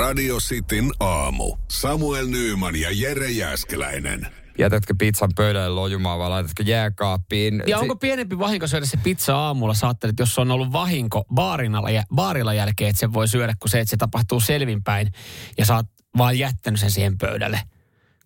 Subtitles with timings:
[0.00, 1.56] Radio Cityn aamu.
[1.68, 4.26] Samuel Nyyman ja Jere Jäskeläinen.
[4.58, 7.62] Jätätkö pizzan pöydälle lojumaan vai laitatko jääkaappiin?
[7.66, 9.74] Ja onko pienempi vahinko syödä se pizza aamulla?
[9.74, 13.80] Sä ajattelet, jos on ollut vahinko baarinalla, baarilla jälkeen, että se voi syödä, kun se,
[13.80, 15.12] että se tapahtuu selvinpäin
[15.58, 15.86] ja sä oot
[16.18, 17.60] vaan jättänyt sen siihen pöydälle.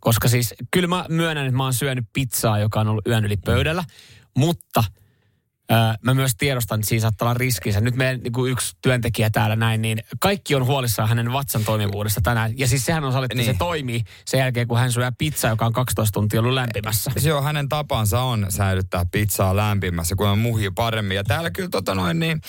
[0.01, 3.37] Koska siis, kyllä mä myönnän, että mä oon syönyt pizzaa, joka on ollut yön yli
[3.37, 3.85] pöydällä,
[4.37, 4.85] mutta–
[5.73, 7.81] Öö, mä myös tiedostan, että siinä saattaa olla riskinsä.
[7.81, 12.21] Nyt meidän niin kuin yksi työntekijä täällä näin, niin kaikki on huolissaan hänen vatsan toimivuudesta
[12.21, 12.59] tänään.
[12.59, 13.47] Ja siis sehän on sallittu, niin.
[13.47, 17.11] se toimii sen jälkeen, kun hän syö pizzaa, joka on 12 tuntia ollut lämpimässä.
[17.23, 21.15] Joo, hänen tapansa on säilyttää pizzaa lämpimässä, kun on muhii paremmin.
[21.15, 22.41] Ja täällä kyllä tota noin, niin,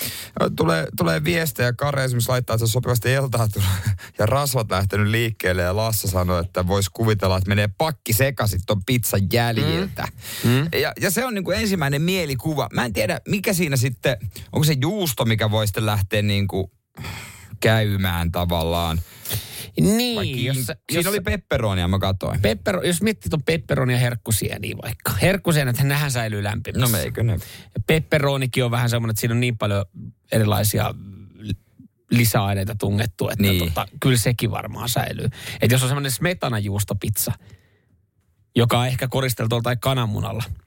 [0.56, 1.74] tulee, tulee viestejä.
[1.74, 3.48] Kare esimerkiksi laittaa, että se sopivasti eltaa
[4.20, 5.62] ja rasvat lähtenyt liikkeelle.
[5.62, 10.08] Ja Lassa sanoi, että voisi kuvitella, että menee pakki sekaisin ton pizzan jäljiltä.
[10.44, 10.50] Mm.
[10.50, 10.80] Mm.
[10.82, 12.70] Ja, ja se on niin kuin ensimmäinen mielikuva.
[12.74, 14.18] Mä en tiedä, tiedä, mikä siinä sitten,
[14.52, 16.72] onko se juusto, mikä voi sitten lähteä niin kuin
[17.60, 19.02] käymään tavallaan.
[19.82, 22.42] Niin, Vai jos, siinä jos, oli pepperonia, mä katsoin.
[22.42, 25.12] Peppero, jos miettii tuon pepperonia herkkusieniä vaikka.
[25.22, 26.98] Herkkusienät, nehän säilyy lämpimässä.
[26.98, 27.38] No eikö ne?
[27.88, 29.86] Pepperonikin on vähän semmoinen, että siinä on niin paljon
[30.32, 30.94] erilaisia
[32.12, 33.60] lisäaineita tungettu, että niin.
[33.60, 35.26] tota, kyllä sekin varmaan säilyy.
[35.62, 37.32] Että jos on semmoinen smetanajuustopizza,
[38.56, 40.44] joka on ehkä koristeltu tai kananmunalla–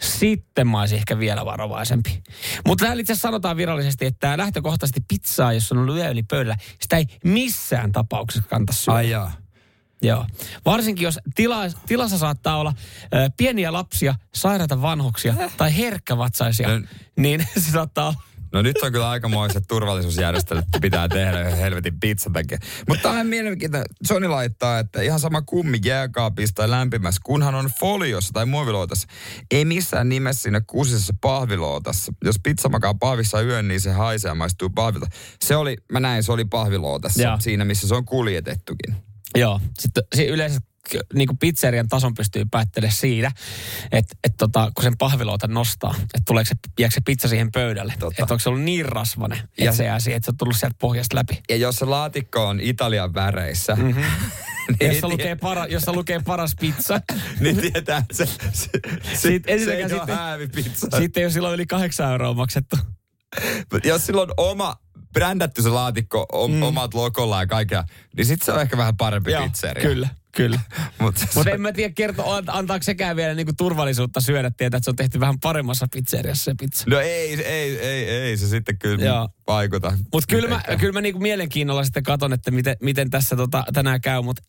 [0.00, 2.22] sitten mä olisin ehkä vielä varovaisempi.
[2.66, 6.96] Mutta täällä itse sanotaan virallisesti, että lähtökohtaisesti pizzaa, jos on ollut yö yli pöydällä, sitä
[6.96, 8.96] ei missään tapauksessa kanta syödä.
[8.96, 9.32] Ai jaa.
[10.02, 10.26] Joo.
[10.64, 12.74] Varsinkin jos tila, tilassa saattaa olla
[13.14, 18.92] ö, pieniä lapsia, sairaita vanhuksia tai herkkävatsaisia, no, niin se saattaa olla No nyt on
[18.92, 22.58] kyllä aikamoiset turvallisuusjärjestelyt pitää tehdä helvetin pizza takia.
[22.88, 23.86] Mutta tämä on mielenkiintoinen.
[24.04, 29.08] Sony laittaa, että ihan sama kummi jääkaapista tai lämpimässä, kunhan on foliossa tai muovilootassa.
[29.50, 32.12] Ei missään nimessä siinä kuusisessa pahvilootassa.
[32.24, 35.06] Jos pizza makaa pahvissa yön, niin se haisee ja maistuu pahvilta.
[35.44, 37.38] Se oli, mä näin, se oli pahvilootassa.
[37.40, 38.96] Siinä, missä se on kuljetettukin.
[39.38, 39.60] Joo.
[39.78, 40.60] Sitten yleensä
[41.14, 43.32] niin kuin pizzerian tason pystyy päättelemään siinä,
[43.92, 47.92] että et tota, kun sen pahviloita nostaa, että tuleeko se, jääkö se pizza siihen pöydälle.
[47.92, 50.56] Että onko se ollut niin rasvainen, että ja se jää siihen, että se on tullut
[50.56, 51.42] sieltä pohjasta läpi.
[51.48, 54.04] Ja jos se laatikko on Italian väreissä, mm-hmm.
[54.80, 57.00] niin jossa, lukee para, jossa lukee paras pizza.
[57.40, 58.70] niin tietää se, se, se,
[59.14, 60.88] Sitten, se ei sitten, pizza.
[60.98, 62.76] Sitten ei ole silloin yli kahdeksan euroa maksettu.
[63.84, 64.76] jos silloin oma
[65.12, 66.62] brändätty se laatikko om, mm.
[66.62, 67.84] omat lokolla ja kaikkea,
[68.16, 69.82] niin sitten se on ehkä vähän parempi Joo, pizzeria.
[69.82, 70.08] Kyllä.
[70.36, 70.60] Kyllä.
[71.00, 74.90] Mutta Mut en mä tiedä, kerto, antaako sekään vielä niinku turvallisuutta syödä, tietää, että se
[74.90, 76.84] on tehty vähän paremmassa pizzeriassa se pizza.
[76.86, 79.28] No ei, ei, ei, ei se sitten kyllä Joo.
[79.46, 79.98] vaikuta.
[80.12, 84.00] Mutta kyllä mä, kyllä mä niinku mielenkiinnolla sitten katon, että miten, miten tässä tota, tänään
[84.00, 84.42] käy, mutta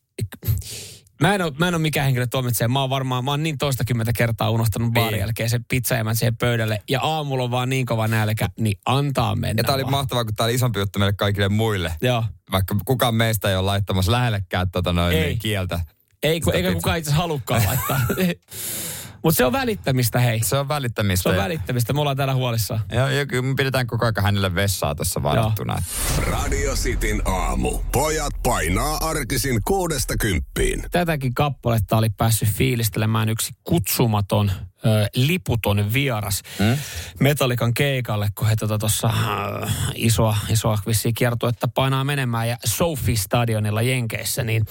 [1.20, 2.68] Mä en, ole, mä en ole mikään henkilö tuomitsee.
[2.68, 5.20] Mä oon varmaan, mä oon niin toistakymmentä kertaa unohtanut baarin niin.
[5.20, 6.82] jälkeen sen pizzaemän siihen pöydälle.
[6.90, 9.90] Ja aamulla on vaan niin kova nälkä, niin antaa mennä Ja tää oli vaan.
[9.90, 11.92] mahtavaa, kun tää oli isompi juttu meille kaikille muille.
[12.02, 12.24] Joo.
[12.52, 15.36] Vaikka kukaan meistä ei ole laittamassa lähellekään tota noin ei.
[15.36, 15.80] kieltä.
[16.22, 18.00] Ei, kun, eikä kukaan itse halukkaan laittaa.
[19.22, 20.40] Mutta se on välittämistä, hei.
[20.44, 21.22] Se on välittämistä.
[21.22, 22.80] Se on välittämistä, me ollaan täällä huolissaan.
[22.92, 25.82] Joo, ja kyllä me pidetään koko ajan hänelle vessaa tässä varattuna.
[26.30, 27.78] Radio Cityn aamu.
[27.92, 30.84] Pojat painaa arkisin kuudesta kymppiin.
[30.90, 34.50] Tätäkin kappaletta oli päässyt fiilistelemään yksi kutsumaton
[34.86, 36.76] ö, liputon vieras hmm?
[37.20, 43.82] Metallikan keikalle, kun he tuossa tota, isoa, isoa vissiin kiertuetta painaa menemään ja Sophie Stadionilla
[43.82, 44.66] Jenkeissä, niin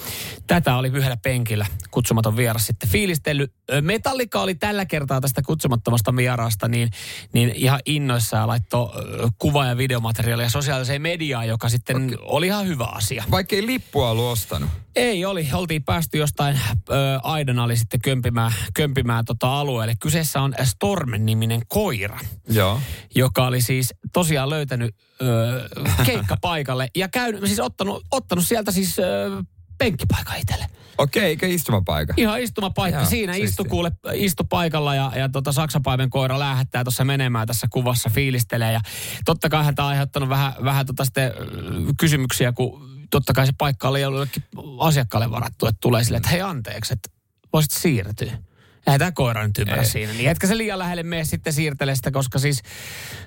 [0.48, 3.54] tätä oli yhdellä penkillä kutsumaton vieras sitten fiilistellyt.
[4.42, 6.90] Oli tällä kertaa tästä kutsumattomasta vierasta niin,
[7.34, 8.90] niin ihan innoissaan laittoi
[9.40, 12.18] kuva- ja videomateriaalia sosiaaliseen mediaan, joka sitten okay.
[12.22, 13.24] oli ihan hyvä asia.
[13.32, 14.70] Vaikka ei lippua ollut ostanut.
[14.96, 16.60] Ei oli, oltiin päästy jostain
[16.90, 19.94] ö, Aidan oli sitten kömpimään, kömpimään tota alueelle.
[20.00, 22.20] Kyseessä on Stormen-niminen koira,
[22.50, 22.80] Joo.
[23.16, 25.70] joka oli siis tosiaan löytänyt ö,
[26.06, 29.04] keikkapaikalle ja käynyt, siis ottanut, ottanut sieltä siis ö,
[29.86, 30.66] penkkipaikan itselle.
[30.98, 32.14] Okei, eikä istumapaikka?
[32.18, 33.00] Ihan istumapaikka.
[33.02, 37.68] Joo, Siinä istu, kuule, istu paikalla ja, ja tota Saksapaimen koira lähettää tuossa menemään tässä
[37.72, 38.72] kuvassa, fiilistelee.
[38.72, 38.80] Ja
[39.26, 41.32] totta kai hän on aiheuttanut vähän, vähän tota sitten,
[42.00, 44.44] kysymyksiä, kun totta kai se paikka oli jollekin
[44.80, 47.10] asiakkaalle varattu, että tulee sille, että hei anteeksi, että
[47.54, 48.32] voisit siirtyä.
[48.88, 49.90] Eihän tämä koira nyt ymmärrä Ei.
[49.90, 50.14] siinä.
[50.14, 52.64] Niin etkä se liian lähelle mene sitten siirtele sitä, koska siis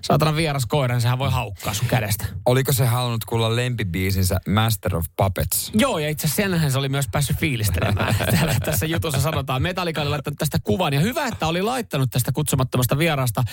[0.03, 2.27] saatana vieras koira, niin sehän voi haukkaa sun kädestä.
[2.47, 5.71] Oliko se halunnut kuulla lempibiisinsä Master of Puppets?
[5.75, 8.15] Joo, ja itse asiassa se oli myös päässyt fiilistelemään.
[8.31, 10.93] Täällä, tässä jutussa sanotaan, Metallica oli laittanut tästä kuvan.
[10.95, 13.45] Ja hyvä, että oli laittanut tästä kutsumattomasta vierasta.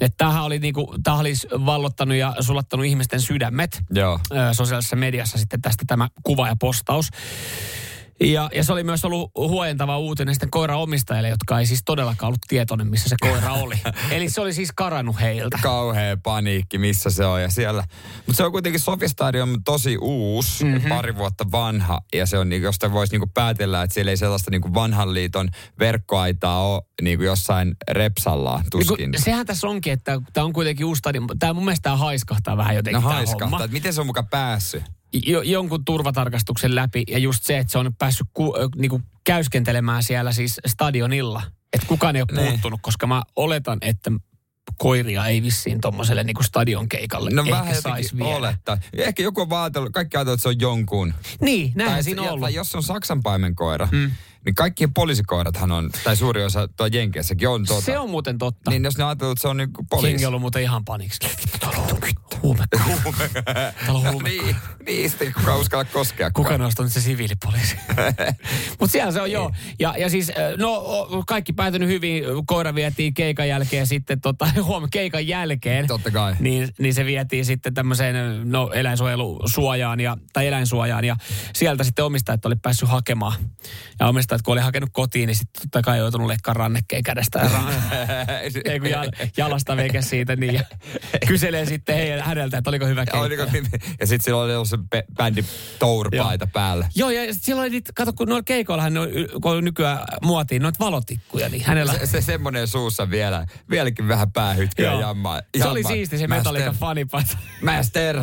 [0.00, 1.32] Että tämähän oli, niinku, tämähän oli
[1.66, 3.82] vallottanut ja sulattanut ihmisten sydämet.
[3.90, 4.20] Joo.
[4.52, 7.10] Sosiaalisessa mediassa sitten tästä tämä kuva ja postaus.
[8.20, 12.40] Ja, ja se oli myös ollut huojentava uutinen sitten koiraomistajille, jotka ei siis todellakaan ollut
[12.48, 13.74] tietoinen, missä se koira oli.
[14.10, 15.58] Eli se oli siis karannut heiltä.
[15.62, 17.84] Kauhea paniikki, missä se on ja siellä.
[18.16, 20.88] Mutta se on kuitenkin Sofi Stadium tosi uusi, mm-hmm.
[20.88, 22.00] pari vuotta vanha.
[22.14, 25.48] Ja se on, niin, josta voisi niin päätellä, että siellä ei sellaista niin vanhan liiton
[25.78, 29.10] verkkoaitaa ole niin jossain repsalla tuskin.
[29.10, 31.26] Niin sehän tässä onkin, että tämä on kuitenkin uusi stadium.
[31.38, 33.68] Tämä mun mielestä tämä haiskahtaa vähän jotenkin No haiskahtaa.
[33.68, 34.97] Miten se on mukaan päässyt?
[35.12, 40.32] Jo, jonkun turvatarkastuksen läpi ja just se, että se on päässyt ku, niinku käyskentelemään siellä
[40.32, 41.42] siis stadionilla.
[41.72, 42.48] Että kukaan ei ole niin.
[42.48, 44.10] puuttunut, koska mä oletan, että
[44.78, 48.78] koiria ei vissiin tuommoiselle niinku stadion keikalle No vähän jotenkin olettaa.
[48.92, 51.14] Ehkä joku on vaatellut, kaikki ajatellut, että se on jonkun.
[51.40, 52.40] Niin, näin siinä on ollut.
[52.40, 54.10] Tai jos on Saksan paimenkoira, mm
[54.44, 57.84] niin kaikki poliisikoirathan on, tai suuri osa tuo Jenkeissäkin on tuota.
[57.84, 58.70] Se on muuten totta.
[58.70, 60.08] Niin jos ne ajattelee, että se on niin poliisi.
[60.08, 61.18] Jengi on ollut muuten ihan paniksi.
[61.60, 61.88] Täällä on
[62.42, 62.64] huume.
[62.70, 64.28] Täällä on huume.
[64.28, 64.56] niin,
[64.86, 66.30] niin sitten kuka uskalla koskea.
[66.30, 67.76] Kuka on nyt se siviilipoliisi.
[68.80, 69.52] Mutta siellä se on joo.
[69.78, 70.84] Ja, ja siis, no
[71.26, 72.24] kaikki päätynyt hyvin.
[72.46, 75.86] Koira vietiin keikan jälkeen sitten, tota, huom, keikan jälkeen.
[75.86, 76.34] Totta kai.
[76.40, 78.16] Niin, niin se vietiin sitten tämmöiseen
[78.50, 81.04] no, eläinsuojelusuojaan ja, tai eläinsuojaan.
[81.04, 81.16] Ja
[81.54, 83.32] sieltä sitten omistajat oli päässyt hakemaan.
[84.00, 87.38] Ja omistajat että kun oli hakenut kotiin, niin sitten totta kai joutunut leikkaa rannekkeen kädestä
[87.38, 87.50] ja
[88.72, 88.88] Ei kun
[89.36, 90.62] jalasta veke siitä, niin ja
[91.26, 93.20] kyselee sitten hei, häneltä, että oliko hyvä keikka.
[93.20, 93.42] Oliko,
[94.00, 94.78] ja sitten sillä oli ollut se
[95.16, 95.44] bändi
[95.78, 96.88] tourpaita päällä.
[96.94, 98.92] Joo, ja silloin oli kato, kun noilla keikoillahan
[99.42, 101.92] kun on nykyään muotiin noita valotikkuja, niin hänellä...
[101.92, 105.40] Se, se semmoinen suussa vielä, vieläkin vähän päähytkyä jammaa.
[105.58, 107.38] Se oli siisti se Metallica fanipaita.
[107.62, 108.22] Master.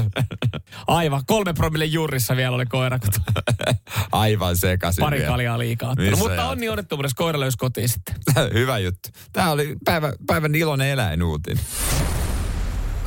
[0.88, 3.00] Aivan, kolme promille juurissa vielä oli koira.
[4.12, 5.95] Aivan sekaisin Pari kaljaa liikaa.
[5.98, 8.16] Missä Mutta onni onnettomuudessa koira löysi kotiin sitten.
[8.60, 9.10] Hyvä juttu.
[9.34, 11.60] Tämä oli päivä, päivän iloinen eläinuutin.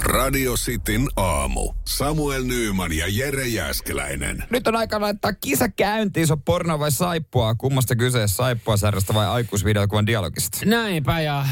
[0.03, 1.73] Radio Cityn aamu.
[1.85, 4.45] Samuel Nyyman ja Jere Jäskeläinen.
[4.51, 6.27] Nyt on aika laittaa kisa käyntiin.
[6.27, 7.55] Se on porno vai saippua?
[7.55, 10.59] Kummasta kyseessä saippua särjestä vai aikuisvideokuvan dialogista?
[10.65, 11.47] Näinpä ja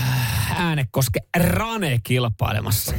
[0.57, 2.95] äänekoske Rane kilpailemassa.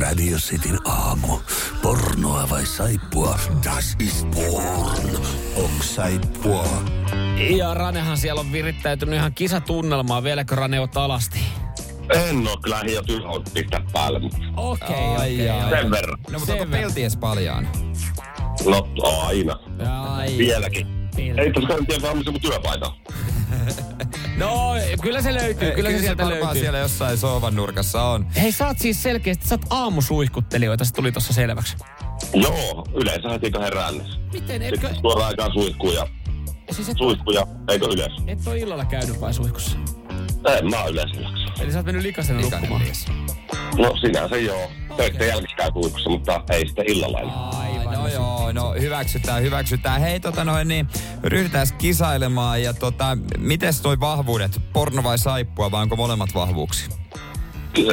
[0.00, 1.40] Radio Cityn aamu.
[1.82, 3.38] Pornoa vai saippua?
[3.64, 5.24] Das ist porn.
[5.56, 6.66] Onks saippua?
[7.56, 10.22] Ja Ranehan siellä on virittäytynyt ihan kisatunnelmaa.
[10.22, 11.38] Vieläkö Rane on alasti?
[12.10, 13.06] En oo kyllä hiot
[13.54, 14.20] pistää päälle.
[14.56, 15.50] Okei, okay, okei.
[15.50, 16.18] Okay, Sen verran.
[16.30, 17.68] No mutta onko pelties paljaan?
[18.64, 18.88] No
[19.26, 19.58] aina.
[19.88, 20.38] Ai.
[20.38, 21.03] Vieläkin.
[21.16, 21.42] Vielä.
[21.42, 22.92] Ei tos kannattaa vähän mun työpaita.
[24.36, 25.70] no, kyllä se löytyy.
[25.70, 26.60] Kyllä se sieltä löytyy.
[26.60, 28.26] siellä jossain sovan nurkassa on.
[28.42, 31.76] Hei, sä oot siis selkeästi, sä oot aamusuihkuttelijoita, se tuli tuossa selväksi.
[32.34, 33.94] Joo, yleensä heti kun herään.
[34.32, 34.76] Miten, etkö...
[34.80, 36.06] Sitten suoraan aikaan suihkuja.
[36.70, 36.96] Siis et...
[36.98, 38.22] Suihkuja, eikö yleensä?
[38.26, 39.78] Et ole illalla käynyt vai suihkussa?
[40.58, 41.62] En mä oon yleensä jaksa.
[41.62, 42.82] Eli sä oot mennyt likasena nukkumaan?
[43.78, 44.70] No sinänsä joo.
[44.96, 45.70] Töitten jälkeen käy
[46.08, 47.18] mutta ei sitten illalla.
[47.18, 47.94] Aivan.
[47.94, 50.00] No joo, no hyväksytään, hyväksytään.
[50.00, 50.88] Hei tota noin niin,
[51.22, 54.60] ryhdytään kisailemaan ja tota, mites toi vahvuudet?
[54.72, 56.88] Porno vai saippua vai onko molemmat vahvuuksia?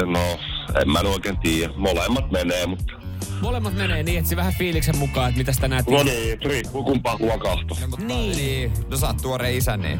[0.05, 0.39] No,
[0.81, 1.73] en mä oikein tiedä.
[1.77, 2.93] Molemmat menee, mutta
[3.41, 5.87] Molemmat menee niin, että se vähän fiiliksen mukaan, että mitä sitä näet.
[5.87, 7.77] No niin, riippuu kumpaa kuva kahto.
[7.81, 8.37] No, mutta niin.
[8.37, 8.71] niin.
[8.89, 9.99] No sä oot tuore isä, niin.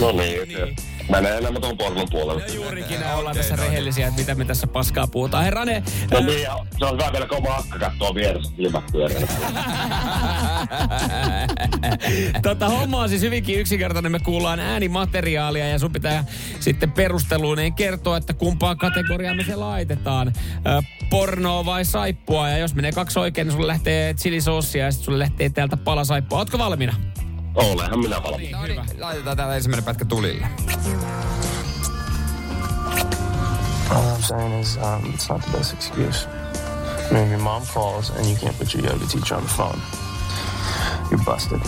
[0.00, 0.76] No niin, niin.
[1.08, 2.44] Menee enemmän tuon pornon puolelle.
[2.48, 5.44] No juurikin näin, ollaan tässä rehellisiä, että mitä me tässä paskaa puhutaan.
[5.44, 5.82] Herra Rane...
[6.10, 6.26] No ää...
[6.26, 6.48] niin,
[6.78, 8.84] se on hyvä vielä, kun oma akka kattoo vieressä silmät
[12.42, 14.12] tota, homma on siis hyvinkin yksinkertainen.
[14.12, 16.24] Me kuullaan äänimateriaalia ja sun pitää
[16.60, 20.32] sitten perusteluineen kertoa, että kumpaan kategoriaan me se laitetaan.
[21.10, 22.48] Pornoa vai saippua.
[22.48, 26.04] Ja jos menee kaksi oikein, niin sulle lähtee chilisossia ja sitten sulle lähtee täältä pala
[26.04, 26.38] saippua.
[26.38, 26.94] Ootko valmiina?
[27.54, 28.50] Olehan minä valmis.
[28.50, 30.46] No niin, laitetaan täällä ensimmäinen pätkä tulille.
[33.90, 36.28] All I'm saying is, um, it's not the best excuse.
[37.10, 39.78] I mean, your mom calls and you can't put your yoga teacher on the phone.
[41.10, 41.60] You're busted.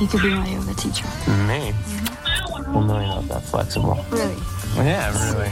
[0.00, 1.06] He could be my yoga teacher.
[1.46, 1.72] Me?
[1.72, 2.74] Mm-hmm.
[2.74, 4.04] Well, no, you're not that flexible.
[4.10, 4.36] Really?
[4.76, 5.50] Yeah, really.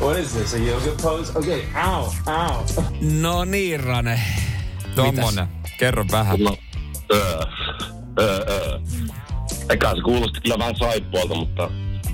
[0.00, 1.36] what is this, a yoga pose?
[1.36, 2.64] Okay, ow, ow.
[3.00, 4.20] No niin, Rane.
[4.94, 5.48] Tommonen.
[5.78, 6.40] Kerro vähän.
[6.40, 6.56] No,
[7.12, 7.40] öö,
[8.18, 8.78] öö, öö.
[9.68, 11.70] Eka se kuulosti kyllä vähän saippualta, mutta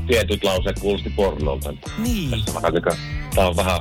[0.07, 1.75] tietyt lauseet kuulosti pornolta.
[1.99, 2.31] Niin.
[2.31, 2.73] Tässä vähän,
[3.35, 3.81] tää on vähän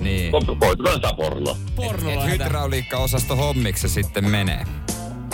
[0.00, 0.32] niin.
[0.32, 1.56] Voitetaan sitä pornoa.
[1.76, 2.24] Pornoa.
[2.24, 4.64] hydrauliikka-osasto hommiksi se sitten menee.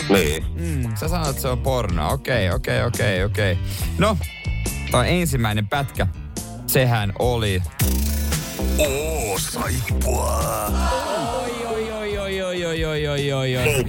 [0.09, 0.45] Niin.
[0.55, 2.11] Mm, sä sanot, että se on porno.
[2.11, 3.57] Okei, okei, okei, okei.
[3.97, 4.17] No,
[4.91, 6.07] toi ensimmäinen pätkä,
[6.67, 7.61] sehän oli...
[8.77, 10.69] Oo, saippua
[13.19, 13.85] oi, oi, oi.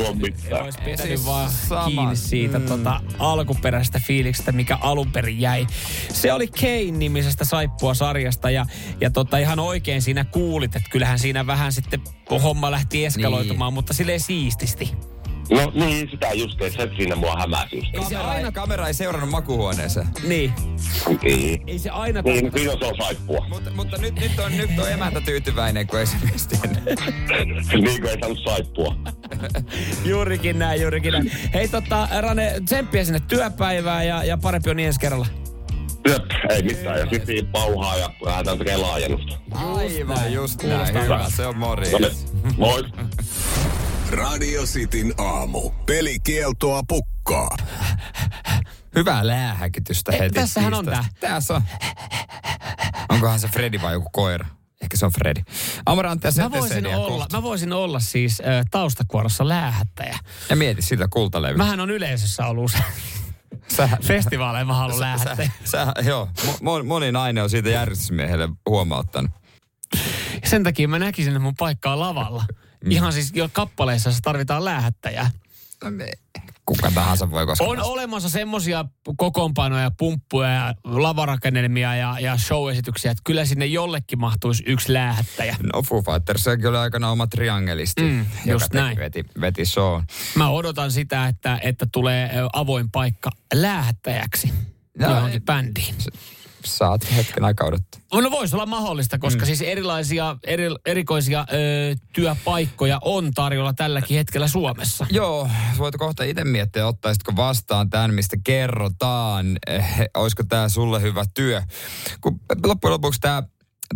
[0.62, 1.86] Olisi pitänyt siis vaan sama.
[1.86, 2.66] kiinni siitä mm.
[2.66, 5.66] tota, alkuperäisestä fiiliksestä, mikä alun perin jäi.
[6.12, 8.66] Se oli Kane-nimisestä saippua-sarjasta ja,
[9.00, 12.00] ja tota, ihan oikein siinä kuulit, että kyllähän siinä vähän sitten
[12.42, 13.74] homma lähti eskaloitumaan, niin.
[13.74, 14.92] mutta silleen siististi.
[15.50, 17.88] No niin, sitä just, että se siinä mua hämäsi just.
[17.94, 20.06] Ei se aina kamera ei seurannut makuhuoneeseen.
[20.28, 20.52] Niin.
[21.22, 21.62] Niin.
[21.66, 22.22] Ei se aina...
[22.22, 23.46] Niin, siinä se on saippua.
[23.48, 26.48] Mutta, mutta nyt, nyt, on, nyt on emäntä tyytyväinen, kun esimerkiksi
[27.72, 28.96] niin kuin ei saanut saippua.
[30.10, 31.32] Juurikin näin, juurikin näin.
[31.54, 35.26] Hei tota, Rane, tsemppiä sinne työpäivään ja, ja parempi on niin ensi kerralla.
[36.08, 36.98] Jep, ei mitään.
[36.98, 39.38] Ja sitten pauhaa ja lähdetään tekemään laajennusta.
[39.52, 41.02] Aivan just näin.
[41.02, 41.92] Hyvä, se on morjens.
[41.92, 42.84] No niin, moi.
[44.10, 45.70] Radio Cityn aamu.
[45.70, 47.56] Pelikieltoa pukkaa.
[48.94, 50.34] Hyvää läähäkitystä Eh, heti.
[50.34, 51.14] tässähän on tiistaista.
[51.20, 51.62] Tässä on.
[53.08, 54.46] Onkohan se Freddy vai joku koira?
[54.82, 55.42] Ehkä se on Freddy.
[55.86, 57.36] Amarantti ja Mä voisin, olla, kohta.
[57.36, 60.18] mä voisin olla siis äh, taustakuorossa läähättäjä.
[60.50, 61.56] Ja mieti sillä kultalevy.
[61.58, 62.84] Mähän on yleisössä ollut usein.
[63.76, 65.50] Sä, Festivaaleja mä haluan sä, läähättäjä.
[65.64, 66.28] sä, joo,
[66.62, 69.30] mo, moni nainen on siitä järjestysmiehelle huomauttanut.
[70.44, 72.44] Sen takia mä näkisin, että mun paikka on lavalla.
[72.84, 72.90] Mm.
[72.90, 75.30] Ihan siis jo kappaleissa se tarvitaan läähättäjää.
[76.66, 77.70] Kuka tahansa voi koskaan.
[77.70, 78.84] On olemassa semmosia
[79.16, 85.56] kokoonpanoja, pumppuja ja lavarakennelmia ja, ja show-esityksiä, että kyllä sinne jollekin mahtuisi yksi läähättäjä.
[85.74, 88.98] No Foo Fighters oli kyllä aikana oma triangelisti, Mm, joka just teki- näin.
[88.98, 90.02] Veti, veti show.
[90.34, 94.52] Mä odotan sitä, että, että tulee avoin paikka läähättäjäksi
[94.98, 95.94] No, johonkin ei- bändiin.
[96.64, 98.00] Saat hetken aikaa odottaa.
[98.20, 99.46] No voisi olla mahdollista, koska mm.
[99.46, 101.54] siis erilaisia eri, erikoisia ö,
[102.12, 105.06] työpaikkoja on tarjolla tälläkin hetkellä Suomessa.
[105.10, 105.48] Joo,
[105.78, 109.58] voit kohta itse miettiä, ottaisitko vastaan tämän, mistä kerrotaan.
[109.66, 111.62] Eh, olisiko tämä sulle hyvä työ?
[112.20, 113.42] Kun loppujen lopuksi tämä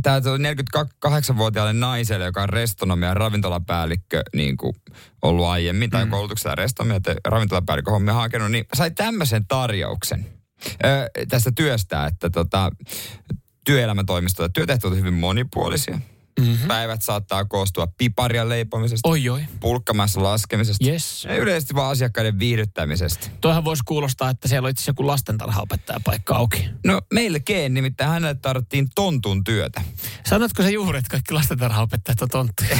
[0.02, 4.74] Tämä 48-vuotiaalle naiselle, joka on restonomia ja ravintolapäällikkö niin kuin
[5.22, 6.10] ollut aiemmin, tai mm.
[6.10, 10.26] koulutuksella restonomia ja ravintolapäällikkö hommia hakenut, niin sai tämmöisen tarjouksen
[10.84, 12.70] ö, tästä työstä, että tota,
[13.64, 15.98] työelämätoimistolla työtehtävät ovat hyvin monipuolisia.
[16.40, 16.68] Mm-hmm.
[16.68, 20.84] Päivät saattaa koostua piparia leipomisesta, Oi oi, pulkkamassa laskemisesta.
[20.86, 21.24] yes.
[21.24, 23.26] Ja yleisesti vaan asiakkaiden viihdyttämisestä.
[23.40, 26.68] Toihan voisi kuulostaa, että siellä on itse joku lastentarhaopettaja paikka auki.
[26.86, 29.82] No melkein, nimittäin hänelle tarvittiin tontun työtä.
[30.28, 32.76] Sanotko se juuri, että kaikki lastentarhaopettajat on tonttuja?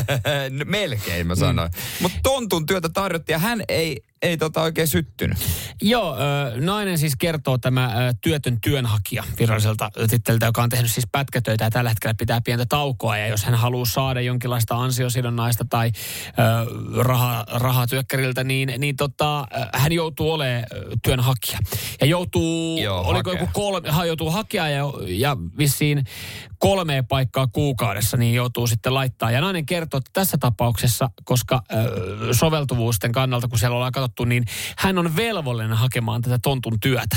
[0.50, 1.70] no, melkein mä sanoin.
[1.70, 2.02] Mm.
[2.02, 5.38] Mutta tontun työtä tarjottiin ja hän ei, ei tota oikein syttynyt.
[5.82, 6.16] Joo,
[6.60, 11.90] nainen siis kertoo tämä työtön työnhakija viralliselta titteliltä, joka on tehnyt siis pätkätöitä ja tällä
[11.90, 13.16] hetkellä pitää pientä taukoa.
[13.16, 15.92] Ja jos hän haluaa saada jonkinlaista ansiosidonnaista tai
[16.96, 20.64] rahaa, rahaa työkkäriltä, niin, niin tota, hän joutuu olemaan
[21.04, 21.58] työnhakija.
[22.00, 23.42] Ja joutuu, Joo, oliko hakea.
[23.42, 26.04] joku kolme, ha, joutuu hakea ja, ja vissiin
[26.58, 29.30] kolmea paikkaa kuukaudessa, niin joutuu sitten laittaa.
[29.30, 31.62] Ja nainen kertoo, että tässä tapauksessa, koska
[32.32, 34.44] soveltuvuusten kannalta, kun siellä ollaan katsottu, niin
[34.78, 37.16] hän on velvollinen hakemaan tätä tontun työtä.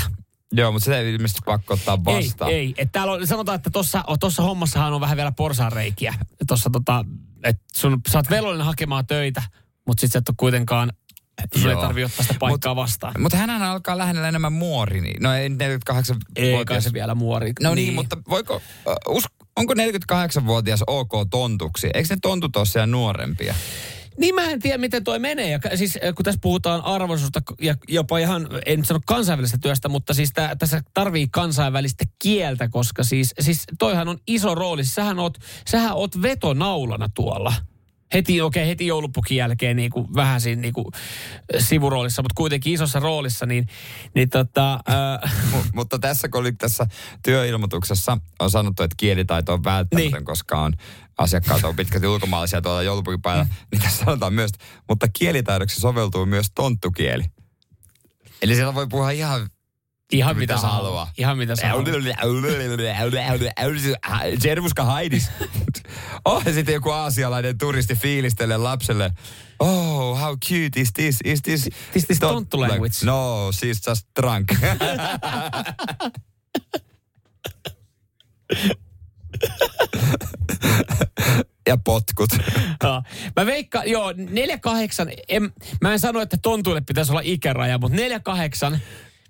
[0.52, 2.50] Joo, mutta sitä ei ilmeisesti pakko ottaa vastaan.
[2.50, 2.74] Ei, ei.
[2.78, 6.14] Et täällä on, sanotaan, että tuossa tossa hommassahan on vähän vielä porsaanreikiä.
[6.48, 7.04] Tuossa tota,
[7.44, 9.42] että sun, sä oot velvollinen hakemaan töitä,
[9.86, 10.92] mutta sit sä et ole kuitenkaan,
[11.56, 11.82] sun ei Joo.
[11.82, 13.14] tarvi ottaa sitä paikkaa vastaan.
[13.18, 15.00] Mutta hän alkaa lähennellä enemmän muori.
[15.00, 17.52] Niin, no ei 48 Ei kai se vielä muori.
[17.60, 19.24] No niin, mutta voiko, äh, us,
[19.56, 21.90] onko 48-vuotias ok tontuksi?
[21.94, 23.54] Eikö ne tontut ole siellä nuorempia?
[24.18, 25.50] Niin mä en tiedä, miten toi menee.
[25.50, 29.88] Ja siis äh, kun tässä puhutaan arvoisuutta ja jopa ihan, en nyt sano kansainvälisestä työstä,
[29.88, 34.84] mutta siis tää, tässä tarvii kansainvälistä kieltä, koska siis, siis toihan on iso rooli.
[34.84, 37.52] Siis Sähän oot, sähän oot vetonaulana tuolla.
[38.14, 40.86] Heti, okei, okay, heti joulupukin jälkeen niin kuin, vähän siinä niin kuin,
[41.58, 43.66] sivuroolissa, mutta kuitenkin isossa roolissa, niin,
[44.14, 46.86] niin tota, äh, M- mutta tässä kun oli tässä
[47.22, 50.24] työilmoituksessa on sanottu, että kielitaito on välttämätön, niin.
[50.24, 50.72] koska on
[51.18, 53.50] asiakkaat on pitkälti ulkomaalaisia tuolla joulupukin päällä, mm.
[53.72, 54.50] niin tässä sanotaan myös,
[54.88, 57.24] mutta kielitaidoksi soveltuu myös tonttukieli.
[58.42, 59.50] Eli siellä voi puhua ihan
[60.12, 61.10] ihan Mitä mitä, haluaa.
[61.18, 61.84] Ihan mitä haluaa.
[64.38, 65.30] Servuska haidis.
[66.24, 69.12] Oh, ja sitten joku aasialainen turisti fiilistelee lapselle.
[69.58, 71.16] Oh, how cute is this?
[71.24, 71.64] Is this...
[71.64, 72.94] This- this tonttu language.
[73.04, 74.52] No, she's just drunk.
[81.68, 82.30] ja potkut.
[82.82, 83.02] Joo.
[83.36, 88.80] Mä veikkaan, joo, 48, en, mä en sano, että tontuille pitäisi olla ikäraja, mutta 48,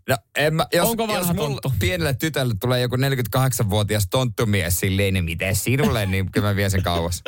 [0.09, 1.73] No, en mä, jos, Onko vanha jos mulla tonttu?
[1.79, 6.83] pienelle tytölle tulee joku 48-vuotias tonttumies silleen, niin miten sinulle, niin kyllä mä vien sen
[6.83, 7.23] kauas.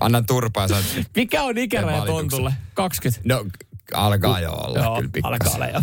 [0.00, 2.52] Annan turpaa ja sanon, että mikä on ikäraja tontulle?
[2.74, 3.20] 20.
[3.24, 3.44] no
[3.94, 5.32] alkaa jo olla Joo, kyllä pikkasen.
[5.32, 5.82] alkaa olla jo.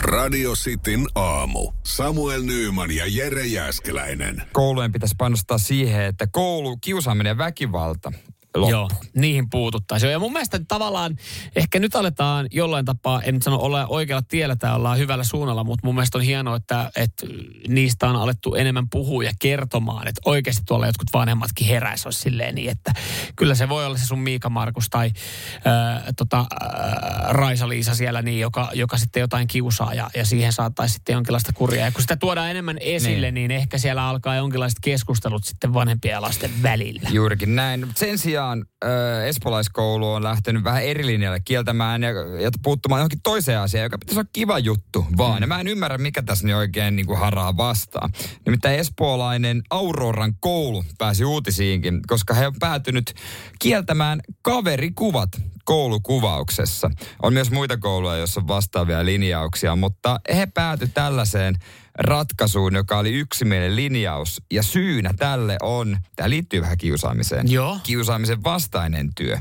[0.00, 1.72] Radio Cityn aamu.
[1.86, 4.42] Samuel Nyyman ja Jere Jäskeläinen.
[4.52, 8.12] Koulujen pitäisi panostaa siihen, että koulu, kiusaaminen ja väkivalta
[8.60, 8.70] loppuu.
[8.70, 10.12] Joo, niihin puututtaisiin.
[10.12, 11.16] Ja mun mielestä tavallaan
[11.56, 15.64] ehkä nyt aletaan jollain tapaa, en nyt sano olla oikealla tiellä tai ollaan hyvällä suunnalla,
[15.64, 17.26] mutta mun mielestä on hienoa, että, että
[17.68, 22.54] niistä on alettu enemmän puhua ja kertomaan, että oikeasti tuolla jotkut vanhemmatkin heräisi olisi silleen
[22.54, 22.92] niin, että
[23.36, 25.10] kyllä se voi olla se sun Miika Markus tai
[25.64, 30.94] ää, tota, ää, Raisa-Liisa siellä niin, joka, joka sitten jotain kiusaa ja, ja siihen saattaisi
[30.94, 31.84] sitten jonkinlaista kuria.
[31.84, 36.12] Ja kun sitä tuodaan enemmän esille, niin, niin ehkä siellä alkaa jonkinlaiset keskustelut sitten vanhempien
[36.12, 37.08] ja lasten välillä.
[37.12, 37.86] Juurikin näin.
[37.94, 42.10] Sen sijaan sijaan äh, espolaiskoulu on lähtenyt vähän eri linjalle kieltämään ja,
[42.40, 45.38] ja puuttumaan johonkin toiseen asiaan, joka pitäisi olla kiva juttu vaan.
[45.38, 45.42] Mm.
[45.42, 48.10] Ja mä en ymmärrä, mikä tässä niin oikein niin kuin haraa vastaan.
[48.46, 53.14] Nimittäin espoolainen Auroran koulu pääsi uutisiinkin, koska he on päätynyt
[53.58, 55.30] kieltämään kaverikuvat
[55.64, 56.90] koulukuvauksessa.
[57.22, 61.54] On myös muita kouluja, joissa on vastaavia linjauksia, mutta he päätyi tällaiseen
[61.98, 64.42] ratkaisuun, joka oli yksimielinen linjaus.
[64.52, 67.78] Ja syynä tälle on, tämä liittyy vähän kiusaamiseen, Joo.
[67.82, 69.38] kiusaamisen vastainen työ.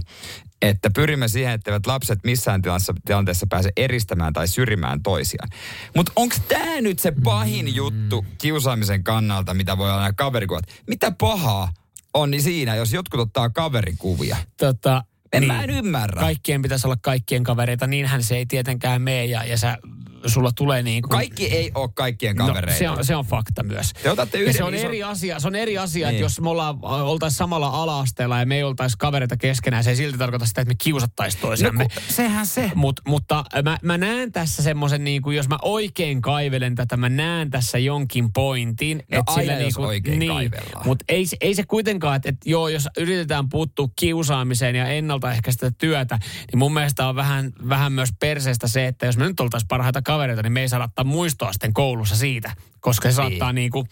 [0.62, 5.50] Että pyrimme siihen, että lapset missään tilanteessa, tilanteessa pääse eristämään tai syrjimään toisiaan.
[5.96, 10.66] Mutta onko tämä nyt se pahin juttu kiusaamisen kannalta, mitä voi olla nämä kaverikuvat?
[10.88, 11.74] Mitä pahaa
[12.14, 14.38] on niin siinä, jos jotkut ottaa kaverikuvia?
[14.58, 15.04] Tota,
[15.34, 16.22] En mä en ymmärrä.
[16.22, 19.78] Kaikkien pitäisi olla kaikkien kavereita, niinhän se ei tietenkään mene ja, ja sä,
[20.26, 21.10] sulla tulee niin kuin...
[21.10, 22.72] Kaikki ei ole kaikkien kavereita.
[22.72, 23.94] No, se, on, se on fakta myös.
[24.04, 26.16] Te otatte ja yhden se on ison- eri asia, se on eri asia Niin.
[26.16, 29.96] että jos me ollaan, oltaisiin samalla ala-asteella ja me ei oltaisi kavereita keskenään, se ei
[29.96, 31.88] silti tarkoita sitä, että me kiusattaisiin No, toisiamme.
[31.94, 32.72] kun, sehän se.
[32.76, 37.10] Mut, mutta mä, mä näen tässä semmoisen, niin kuin, jos mä oikein kaivelen tätä, mä
[37.10, 38.98] näen tässä jonkin pointin.
[38.98, 40.52] No et aina, sillä jos niinku- oikein niin.
[40.86, 44.88] Mutta ei, se- ei se kuitenkaan, että, että joo, jos yritetään puuttua kiusaamiseen ja
[45.26, 46.20] ennaltaehkäistä työtä,
[46.52, 50.02] niin mun mielestä on vähän, vähän myös perseestä se, että jos me nyt oltaisiin parhaita
[50.02, 53.88] kavereita, niin me ei saada ottaa muistoa sitten koulussa siitä, koska se saattaa niin kuin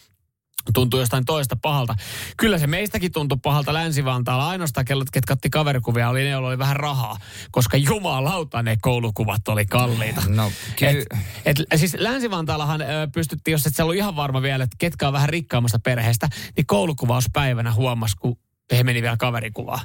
[0.74, 1.96] tuntuu jostain toista pahalta.
[2.38, 4.50] Kyllä se meistäkin tuntui pahalta Länsi-Vantaalla.
[4.50, 7.18] Ainoastaan kellot, ketkä otti kaverikuvia, oli ne, joilla oli vähän rahaa.
[7.52, 10.24] Koska jumalauta ne koulukuvat oli kalliita.
[10.28, 11.06] No, ky- Et,
[11.46, 15.14] et, siis Länsi-Vantaallahan ö, pystyttiin, jos et sä ollut ihan varma vielä, että ketkä on
[15.14, 18.38] vähän rikkaammasta perheestä, niin koulukuvauspäivänä huomasi, kun
[18.72, 19.80] he meni vielä kaverikuvaa.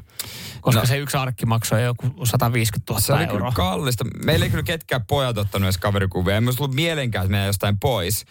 [0.61, 0.87] Koska No.
[0.87, 3.39] se yksi arkki maksoi joku 150 000 Se oli euroa.
[3.39, 4.05] kyllä kallista.
[4.25, 6.35] Meillä ei kyllä ketkään pojat ottanut edes kaverikuvia.
[6.35, 8.25] Ei myös ollut mielenkään, että jostain pois.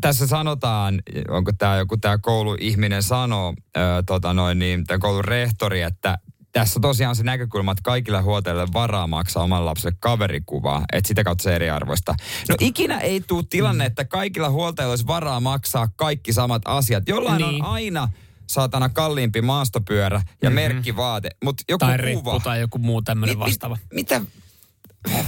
[0.00, 5.82] Tässä sanotaan, onko tämä joku tämä kouluihminen sanoo, ö, tota noin, niin, tämä koulun rehtori,
[5.82, 6.18] että
[6.52, 11.24] tässä tosiaan se näkökulma, että kaikilla huoltajilla on varaa maksaa oman lapselle kaverikuvaa, että sitä
[11.24, 12.14] kautta se eriarvoista.
[12.48, 17.08] No ikinä ei tule tilanne, että kaikilla huoltajilla olisi varaa maksaa kaikki samat asiat.
[17.08, 17.64] Jollain Niin.
[17.64, 18.08] on aina
[18.48, 20.54] saatana kalliimpi maastopyörä ja mm-hmm.
[20.54, 22.40] merkkivaate, mutta joku tai kuva.
[22.40, 23.78] tai joku muu tämmöinen vastaava.
[23.94, 24.20] mitä?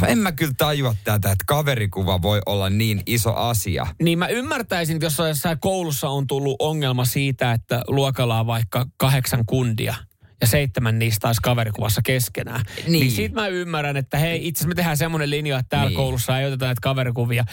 [0.07, 3.87] En mä kyllä tajua tätä, että kaverikuva voi olla niin iso asia.
[4.03, 8.87] Niin mä ymmärtäisin, että jos jossain koulussa on tullut ongelma siitä, että luokalla on vaikka
[8.97, 9.95] kahdeksan kundia
[10.41, 12.65] ja seitsemän niistä taisi kaverikuvassa keskenään.
[12.77, 13.11] Niin, Niin.
[13.11, 15.97] sit mä ymmärrän, että hei, itse asiassa me tehdään semmoinen linja, että täällä Niin.
[15.97, 17.45] koulussa ei oteta näitä kaverikuvia.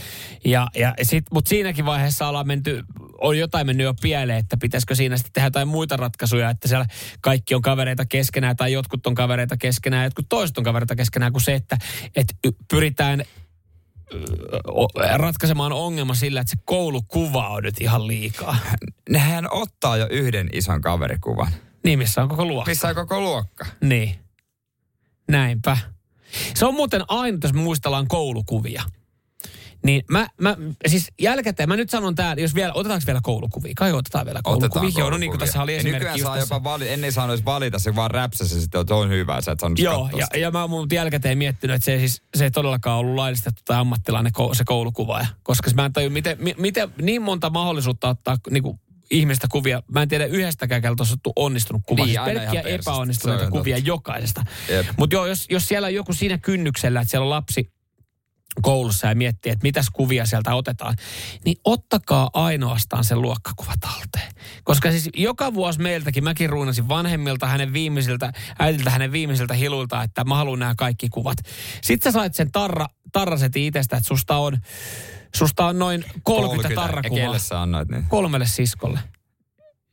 [0.45, 2.83] Ja, ja sit, mutta siinäkin vaiheessa ollaan menty,
[3.21, 6.85] on jotain mennyt jo pieleen, että pitäisikö siinä sitten tehdä jotain muita ratkaisuja, että siellä
[7.21, 11.43] kaikki on kavereita keskenään tai jotkut on kavereita keskenään, jotkut toiset on kavereita keskenään, kuin
[11.43, 11.77] se, että,
[12.15, 12.33] että
[12.71, 13.23] pyritään
[15.15, 18.57] ratkaisemaan ongelma sillä, että se koulukuva on nyt ihan liikaa.
[19.09, 21.51] Nehän ottaa jo yhden ison kaverikuvan.
[21.83, 22.71] Niin, missä on koko luokka.
[22.71, 23.65] Missä on koko luokka?
[23.81, 24.15] Niin.
[25.27, 25.77] Näinpä.
[26.55, 28.83] Se on muuten aina, jos me muistellaan koulukuvia.
[29.85, 30.55] Niin mä, mä
[30.87, 33.73] siis jälkikäteen, mä nyt sanon tää, jos vielä, otetaanko vielä koulukuvia?
[33.75, 34.81] Kai otetaan vielä koulukuvia.
[34.81, 36.55] Otetaan Joo, no niin kuin tässä oli Ja esimerkki Nykyään saa tässä.
[36.55, 39.59] jopa valita, ennen saanut edes valita, se vaan räpsäsi sitten, että on hyvä, sä et
[39.59, 40.37] saanut Joo, ja, sitä.
[40.37, 43.61] ja mä oon mun jälkikäteen miettinyt, että se ei, siis, se ei todellakaan ollut laillistettu
[43.65, 45.27] tai ammattilainen se koulukuvaaja.
[45.43, 48.79] Koska mä en tajua, miten, mi- miten niin monta mahdollisuutta ottaa niin kuin,
[49.11, 49.83] ihmistä kuvia.
[49.91, 52.05] Mä en tiedä yhdestäkään keltä otettu onnistunut kuva.
[52.05, 54.43] Niin, Siis pelkkiä epäonnistuneita on kuvia jokaisesta.
[54.69, 54.85] Jep.
[54.97, 57.71] Mutta joo, jos, jos siellä on joku siinä kynnyksellä, että siellä on lapsi
[58.61, 60.95] koulussa ja miettii, että mitäs kuvia sieltä otetaan,
[61.45, 64.31] niin ottakaa ainoastaan sen luokkakuva talteen.
[64.63, 70.23] Koska siis joka vuosi meiltäkin, mäkin ruunasin vanhemmilta hänen viimeisiltä, äitiltä hänen viimeisiltä hiluilta, että
[70.23, 71.37] mä haluan nämä kaikki kuvat.
[71.81, 74.57] Sitten sä sait sen tarra, tarrasetin itsestä, että susta on,
[75.35, 78.05] susta on noin 30, Ja tarrakuvaa kelle sä annoit niin?
[78.09, 78.99] kolmelle siskolle.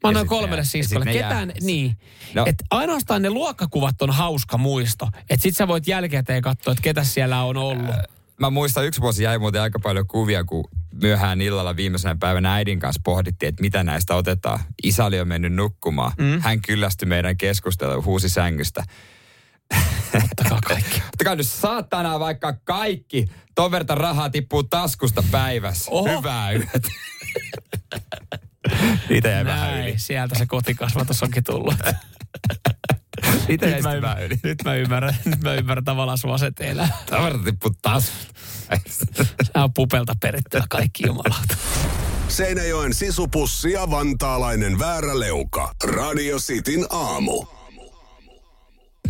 [0.05, 1.05] Mä annoin kolmelle ne- siskolle.
[1.05, 1.59] ja Ketään, jää.
[1.61, 1.97] niin.
[2.35, 2.45] No.
[2.47, 5.09] Et ainoastaan ne luokkakuvat on hauska muisto.
[5.31, 7.95] Että sit sä voit jälkikäteen katsoa, että ketä siellä on ollut.
[8.41, 10.65] Mä muistan, yksi vuosi jäi muuten aika paljon kuvia, kun
[11.03, 14.61] myöhään illalla viimeisenä päivänä äidin kanssa pohdittiin, että mitä näistä otetaan.
[14.83, 16.13] Isä oli jo mennyt nukkumaan.
[16.19, 16.41] Mm.
[16.41, 18.85] Hän kyllästyi meidän keskusteluun, huusi sängystä.
[20.25, 21.03] Ottakaa kaikki.
[21.07, 23.27] Ottakaa nyt saatana vaikka kaikki.
[23.55, 25.91] Ton verta rahaa tippuu taskusta päivässä.
[25.91, 26.19] Oho.
[26.19, 26.89] Hyvää yötä.
[29.09, 29.81] Niitä jäi vähän yli.
[29.83, 31.75] Näin, sieltä se kotikasvatus onkin tullut.
[33.49, 34.39] Mitä Nyt jäi mä, ymmärrän, yli?
[34.43, 36.89] nyt mä ymmärrän, nyt mä ymmärrän tavallaan sun aseteella.
[37.11, 38.13] Tavarat tippuu taas.
[39.43, 41.57] Sä on pupelta perittävä kaikki jumalauta.
[42.29, 45.75] Seinäjoen sisupussi ja vantaalainen vääräleuka.
[45.85, 47.47] Radio Cityn aamu.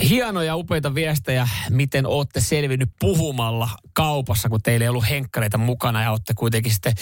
[0.02, 6.10] Hienoja, upeita viestejä, miten olette selvinnyt puhumalla kaupassa, kun teillä ei ollut henkkareita mukana ja
[6.10, 6.94] olette kuitenkin sitten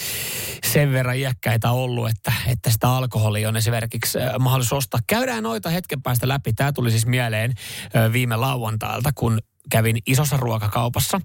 [0.63, 4.99] sen verran iäkkäitä ollut, että, että sitä alkoholia on esimerkiksi äh, mahdollisuus ostaa.
[5.07, 6.53] Käydään noita hetken päästä läpi.
[6.53, 7.53] Tämä tuli siis mieleen
[7.95, 11.21] äh, viime lauantailta, kun kävin isossa ruokakaupassa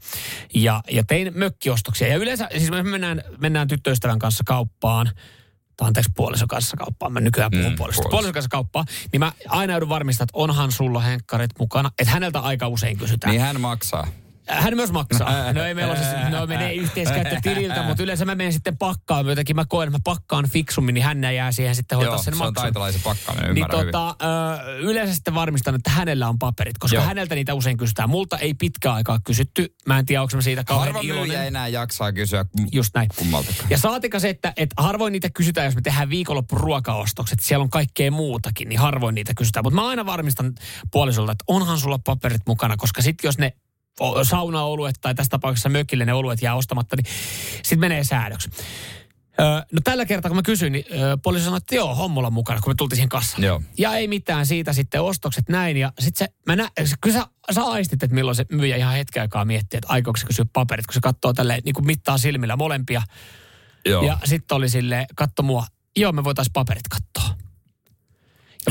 [0.55, 2.09] ja, ja tein mökkiostoksia.
[2.09, 5.11] Ja yleensä, siis me mennään, mennään tyttöystävän kanssa kauppaan,
[5.79, 8.01] tai anteeksi puolison kanssa kauppaan, mä nykyään puhun Mm, mm, puolesta.
[8.03, 8.11] puoliso.
[8.11, 12.41] Puolison kanssa kauppaan, niin mä aina joudun varmistaa, että onhan sulla henkkarit mukana, että häneltä
[12.41, 13.31] aika usein kysytään.
[13.31, 14.07] Niin hän maksaa.
[14.49, 15.29] Hän myös maksaa.
[15.53, 19.27] No ei meillä ole siis, no menee yhteiskäyttötililtä, mutta yleensä mä menen sitten pakkaan.
[19.27, 22.25] Jotenkin mä koen, että mä pakkaan fiksummin, niin hän jää siihen sitten hoitaa Joo, sen
[22.25, 22.55] se on maksun.
[22.55, 27.05] taitolaisen pakkaaminen, Niin tota, ö, yleensä sitten varmistan, että hänellä on paperit, koska Joo.
[27.07, 28.11] häneltä niitä usein kysytään.
[28.11, 29.75] Multa ei pitkä aikaa kysytty.
[29.87, 31.47] Mä en tiedä, onko mä siitä kauhean Harva iloinen.
[31.47, 33.09] enää jaksaa kysyä Just näin.
[33.17, 33.71] kummaltakaan.
[33.71, 37.41] Ja saatika se, että, että harvoin niitä kysytään, jos me tehdään viikonloppuruokaostokset.
[37.41, 39.65] Siellä on kaikkea muutakin, niin harvoin niitä kysytään.
[39.65, 40.53] Mutta mä aina varmistan
[40.93, 43.53] puolisolta, että onhan sulla paperit mukana, koska sitten jos ne
[44.23, 47.07] saunaoluet tai tässä tapauksessa mökille ne oluet jää ostamatta, niin
[47.55, 48.51] sitten menee säädöksi.
[49.73, 50.85] No tällä kertaa, kun mä kysyin, niin
[51.23, 53.43] poliisi sanoi, että joo, hommolla on mukana, kun me tultiin siihen kassaan.
[53.43, 53.63] Joo.
[53.79, 55.77] Ja ei mitään siitä sitten ostokset näin.
[55.77, 59.21] Ja sitten se, mä nä, kyllä sä, sä aistit, että milloin se myyjä ihan hetken
[59.21, 62.57] aikaa miettii, että aikooko se kysyä paperit, kun se katsoo tälleen, niin kuin mittaa silmillä
[62.57, 63.03] molempia.
[63.85, 64.03] Joo.
[64.03, 67.37] Ja sitten oli silleen, katso mua, joo me voitaisiin paperit katsoa.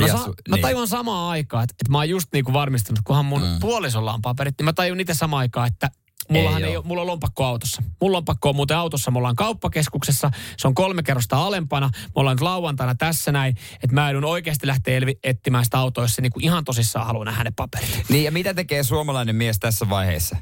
[0.01, 0.61] Ja mä, sa- su- mä niin.
[0.61, 3.59] tajuan samaan aikaan, että, että mä oon just niinku varmistanut, kunhan mun mm.
[3.59, 5.89] puolisolla on paperit, niin mä tajun itse samaan aikaan, että
[6.29, 7.83] mullahan Ei ei, ole, mulla on lompakko autossa.
[8.01, 12.35] Mulla lompakko on muuten autossa, me ollaan kauppakeskuksessa, se on kolme kerrosta alempana, me ollaan
[12.35, 16.21] nyt lauantaina tässä näin, että mä joudun oikeasti lähteä elvi- etsimään sitä autoa, jos se
[16.21, 18.05] niinku ihan tosissaan haluaa nähdä ne paperit.
[18.09, 20.37] Niin, ja mitä tekee suomalainen mies tässä vaiheessa?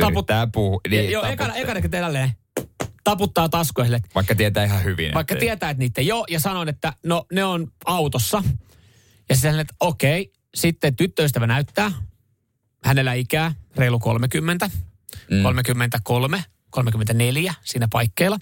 [0.00, 0.80] Taput- Yrittää puhua.
[0.90, 2.32] Niin, joo, taput- ekana, ekana tälleen
[3.04, 5.14] taputtaa että Vaikka tietää ihan hyvin.
[5.14, 5.46] Vaikka ettei.
[5.46, 8.42] tietää, että niitä ei ole, ja sanon, että no ne on autossa.
[9.28, 11.92] Ja sitten että okei, sitten tyttöystävä näyttää,
[12.84, 14.70] hänellä ikää reilu 30,
[15.30, 15.42] mm.
[15.42, 18.38] 33, 34 siinä paikkeilla.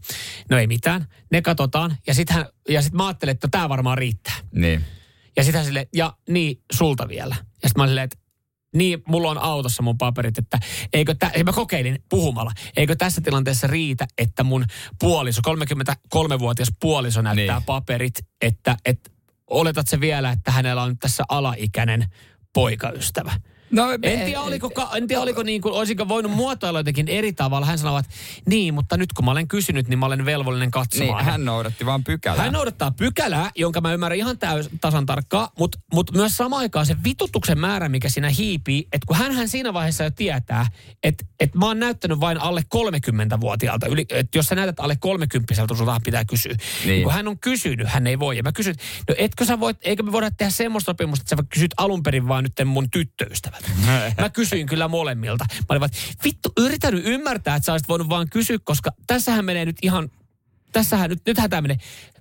[0.51, 4.35] No ei mitään, ne katsotaan, ja sitten ja sit mä ajattelin, että tämä varmaan riittää.
[4.53, 4.85] Niin.
[5.37, 7.35] Ja sitten hän silleen, ja niin, sulta vielä.
[7.41, 8.19] Ja sitten mä silleen, että
[8.75, 10.59] niin, mulla on autossa mun paperit, että
[10.93, 14.65] eikö tä, mä kokeilin puhumalla, eikö tässä tilanteessa riitä, että mun
[15.01, 17.67] puoliso, 33-vuotias puoliso näyttää Niin.
[17.67, 19.11] paperit, että, että
[19.51, 22.05] oletat se vielä, että hänellä on tässä alaikäinen
[22.53, 23.33] poikaystävä.
[23.77, 27.33] No, En tiedä, oliko, ka- en tiedä, oliko niin kuin, olisinko voinut muotoilla jotenkin eri
[27.33, 27.67] tavalla.
[27.67, 28.13] Hän sanoi, että
[28.47, 31.17] niin, mutta nyt kun mä olen kysynyt, niin mä olen velvollinen katsomaan.
[31.25, 32.43] Niin, hän noudatti vaan pykälää.
[32.45, 36.87] Hän noudattaa pykälää, jonka mä ymmärrän ihan täys, tasan tarkkaan, mutta mut myös samaan aikaan
[36.87, 40.67] se vitutuksen määrä, mikä siinä hiipii, että kun hän siinä vaiheessa jo tietää,
[41.03, 45.55] että et mä oon näyttänyt vain alle 30-vuotiaalta, yli, että jos sä näytät alle 30
[45.77, 46.55] sultahan pitää kysyä.
[46.85, 47.03] Niin.
[47.03, 48.37] Kun hän on kysynyt, hän ei voi.
[48.37, 48.75] Ja mä kysyn,
[49.09, 52.29] no etkö sä voit, eikö me voida tehdä semmoista sopimusta, että sä kysyt alun perin
[52.29, 53.66] vaan nyt mun tyttöystävältä.
[54.21, 55.45] mä kysyin kyllä molemmilta.
[55.51, 55.91] Mä olin vaan,
[56.25, 60.11] vittu, yritän ymmärtää, että sä olisit voinut vaan kysyä, koska tässähän menee nyt ihan
[60.73, 61.77] tässähän nyt, nythän tämä menee,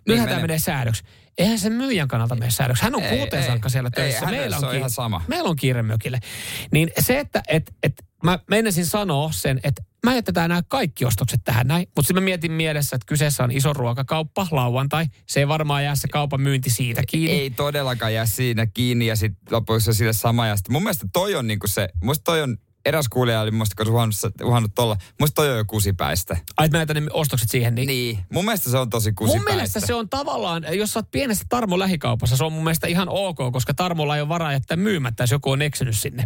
[0.08, 0.60] nythän tämä menee.
[0.60, 1.04] säädöksi.
[1.38, 2.84] Eihän sen myyjän kannalta mene säädöksi.
[2.84, 3.48] Hän on Ei, kuuteen ei.
[3.48, 4.26] saakka siellä Ei, töissä.
[4.26, 5.22] hänellä meillä, se on kiire- ihan sama.
[5.28, 6.20] meillä on kiire mökille.
[6.72, 11.42] Niin se, että et, et, mä meinasin sanoa sen, että mä jätetään nämä kaikki ostokset
[11.44, 11.88] tähän näin.
[11.96, 15.06] Mutta sitten mä mietin mielessä, että kyseessä on iso ruokakauppa, lauantai.
[15.28, 17.40] Se ei varmaan jää se kaupan myynti siitä kiinni.
[17.40, 20.48] Ei todellakaan jää siinä kiinni ja sitten lopuksi sille sama.
[20.48, 23.84] Ja sit mun mielestä toi on niinku se, musta toi on, eräs kuulija oli musta,
[23.84, 26.38] kun uhannut, uhannut tolla, musta toi on jo kusipäistä.
[26.58, 27.76] Ai, mä jätän ne ostokset siihen.
[27.76, 29.50] Niin, Niin, mun mielestä se on tosi kusipäistä.
[29.50, 32.88] Mun mielestä se on tavallaan, jos sä oot pienessä Tarmo lähikaupassa, se on mun mielestä
[32.88, 36.24] ihan ok, koska Tarmolla ei ole varaa jättää myymättä, jos joku on eksynyt sinne.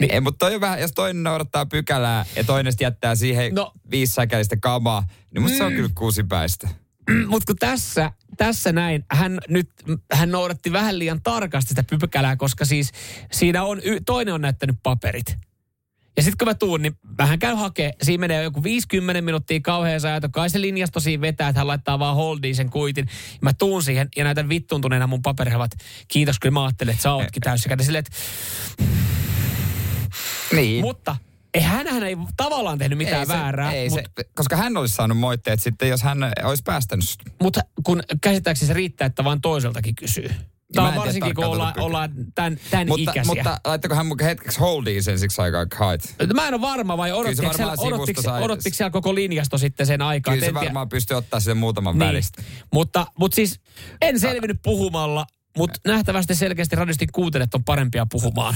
[0.00, 3.72] Niin, Ei, mutta toi on vähän, jos toinen noudattaa pykälää ja toinen jättää siihen No.
[3.90, 5.58] viisi säkälistä kamaa, niin musta mm.
[5.58, 6.68] se on kyllä kusipäistä.
[7.26, 9.70] Mutta kun tässä, tässä näin, hän nyt,
[10.12, 12.92] hän noudatti vähän liian tarkasti sitä pykälää, koska siis
[13.32, 15.36] siinä on, y- toinen on näyttänyt paperit.
[16.18, 17.92] Ja sitten kun mä tuun, niin vähän käy hakee.
[18.02, 20.28] Siinä menee joku 50 minuuttia kauhean ajato.
[20.32, 23.06] Kai se linjasto siinä vetää, että hän laittaa vaan holdiin sen kuitin.
[23.32, 25.70] Ja mä tuun siihen ja näytän vittuuntuneena mun paperihavat.
[26.08, 27.84] Kiitos, kyllä mä ajattelin, että sä ootkin täysikäinen.
[27.86, 28.18] Silleen, että,
[30.52, 30.84] Niin.
[30.84, 31.16] mutta
[31.60, 33.72] hänhän ei tavallaan tehnyt mitään ei se, väärää.
[33.72, 37.04] Ei mut, se, koska hän olisi saanut moitteet sitten, jos hän olisi päästänyt.
[37.42, 40.30] Mutta kun käsittääkseni se riittää, että vaan toiseltakin kysyy.
[40.74, 43.34] Tämä Mä on varsinkin, kun tarkkaan ollaan, tämän, tämän Mutta, ikäisiä.
[43.34, 46.14] mutta laittako hän mukaan hetkeksi holdiin sen siksi aikaa hait?
[46.34, 50.02] Mä en ole varma, vai odottiko, siellä, odottiko, sai- odottiko siellä koko linjasto sitten sen
[50.02, 50.34] aikaa?
[50.34, 52.08] Kyllä se varmaan pystyy ottaa sen muutaman niin.
[52.08, 52.42] välistä.
[52.72, 53.60] Mutta, mutta siis
[54.00, 55.26] en selvinnyt puhumalla,
[55.56, 58.54] mutta nähtävästi selkeästi radisti kuuntelet on parempia puhumaan.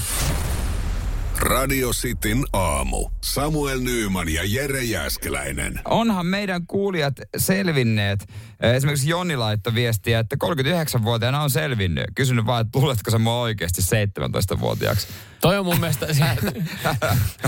[1.43, 3.09] Radio Cityn aamu.
[3.21, 5.81] Samuel Nyyman ja Jere Jäskeläinen.
[5.85, 8.29] Onhan meidän kuulijat selvinneet.
[8.61, 12.05] Esimerkiksi Joni laittoi viestiä, että 39-vuotiaana on selvinnyt.
[12.15, 15.07] Kysynyt vaan, että tuletko sä mua oikeasti 17-vuotiaaksi.
[15.41, 16.37] Toi on mun mielestä, siinä,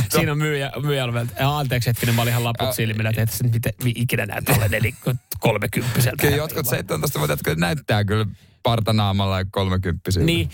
[0.09, 1.05] siinä on myyjä, myyjä
[1.41, 4.95] ja anteeksi hetkinen, mä olin ihan laput silmillä, että et miten ikinä näet olen eli
[5.41, 8.27] 30 Kyllä jotkut 17-vuotiaat kyllä näyttää kyllä
[8.65, 10.51] partanaamalla ja 30 Niin,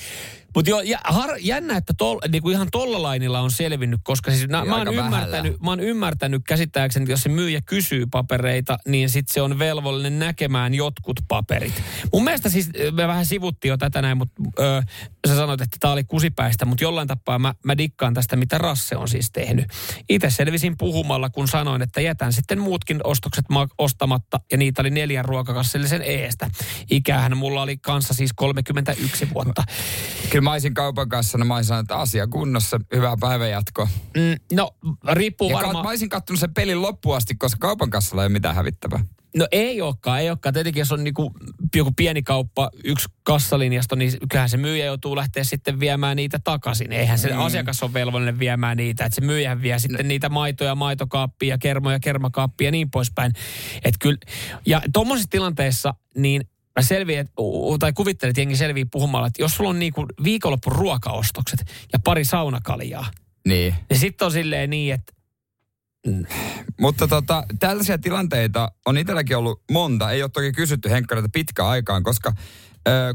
[0.54, 4.48] mutta joo, ja har, jännä, että tol, niinku ihan tolla lainilla on selvinnyt, koska siis
[4.48, 9.10] nä, mä, oon ymmärtänyt, mä oon ymmärtänyt käsittääkseni, että jos se myyjä kysyy papereita, niin
[9.10, 11.82] sitten se on velvollinen näkemään jotkut paperit.
[12.12, 14.42] Mun mielestä siis, me vähän sivuttiin jo tätä näin, mutta
[15.28, 18.96] sä sanoit, että tämä oli kusipäistä, mutta jollain tapaa mä, mä dikkaan tästä, mitä Rasse
[18.96, 19.66] on siis tehnyt.
[20.08, 24.90] Itse selvisin puhumalla, kun sanoin, että jätän sitten muutkin ostokset ma- ostamatta, ja niitä oli
[24.90, 26.50] neljän ruokakassillisen eestä.
[26.90, 29.64] Ikähän mulla oli kanssa siis 31 vuotta.
[30.30, 33.88] Kyllä mä olisin kaupan kassana, mä olisin sanonut, että asia kunnossa, hyvää päivänjatkoa.
[34.16, 34.70] Mm, no,
[35.12, 35.84] riippuu ja varmaan...
[35.84, 39.04] Mä olisin kattonut sen pelin loppuun asti, koska kaupan kassalla ei ole mitään hävittävää.
[39.36, 40.52] No ei olekaan, ei olekaan.
[40.52, 41.34] Tietenkin jos on niinku
[41.74, 46.92] joku pieni kauppa, yksi kassalinjasto, niin kyllähän se myyjä joutuu lähteä sitten viemään niitä takaisin.
[46.92, 47.40] Eihän se mm.
[47.40, 49.04] asiakas ole velvollinen viemään niitä.
[49.04, 53.32] Että se myyjä vie sitten niitä maitoja, maitokaappia, kermoja, kermakaappia ja niin poispäin.
[53.84, 54.18] Et kyllä,
[54.66, 56.42] ja tuommoisessa tilanteessa, niin
[56.78, 57.28] mä selviin,
[57.78, 61.60] tai kuvittelet, että jengi selvii puhumalla, että jos sulla on niinku viikonloppu ruokaostokset
[61.92, 63.06] ja pari saunakaljaa,
[63.46, 63.74] niin.
[63.90, 65.12] Ja sitten on silleen niin, että
[66.06, 66.26] Mm.
[66.80, 70.10] Mutta tota, tällaisia tilanteita on itselläkin ollut monta.
[70.10, 72.32] Ei ole toki kysytty henkkareita pitkään aikaan, koska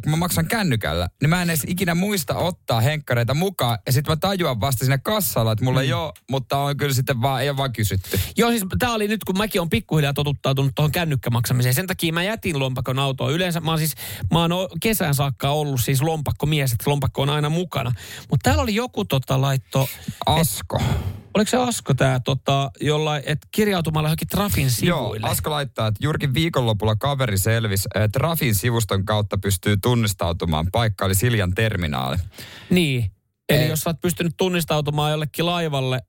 [0.04, 3.78] kun mä maksan kännykällä, niin mä en edes ikinä muista ottaa henkkareita mukaan.
[3.86, 5.84] Ja sitten mä tajuan vasta sinne kassalla, että mulla mm.
[5.84, 8.19] ei ole, mutta on kyllä sitten vaan, ei ole vaan kysytty.
[8.38, 11.75] Joo, siis tää oli nyt, kun mäkin on pikkuhiljaa totuttautunut tuohon kännykkämaksamiseen.
[11.75, 13.32] Sen takia mä jätin lompakon autoa.
[13.32, 13.95] Yleensä mä oon siis,
[14.34, 14.51] mä oon
[14.82, 17.91] kesän saakka ollut siis lompakkomies, että lompakko on aina mukana.
[18.30, 19.88] Mutta täällä oli joku tota laitto...
[20.25, 20.80] Asko.
[20.80, 20.94] Et,
[21.35, 25.19] Oliko se Asko tämä, tota, jolla, että kirjautumalla johonkin Trafin sivuille?
[25.19, 30.67] Joo, Asko laittaa, että juurikin viikonlopulla kaveri selvisi, että Trafin sivuston kautta pystyy tunnistautumaan.
[30.71, 32.17] Paikka oli Siljan terminaali.
[32.69, 33.11] Niin,
[33.49, 36.01] eli e- jos sä oot pystynyt tunnistautumaan jollekin laivalle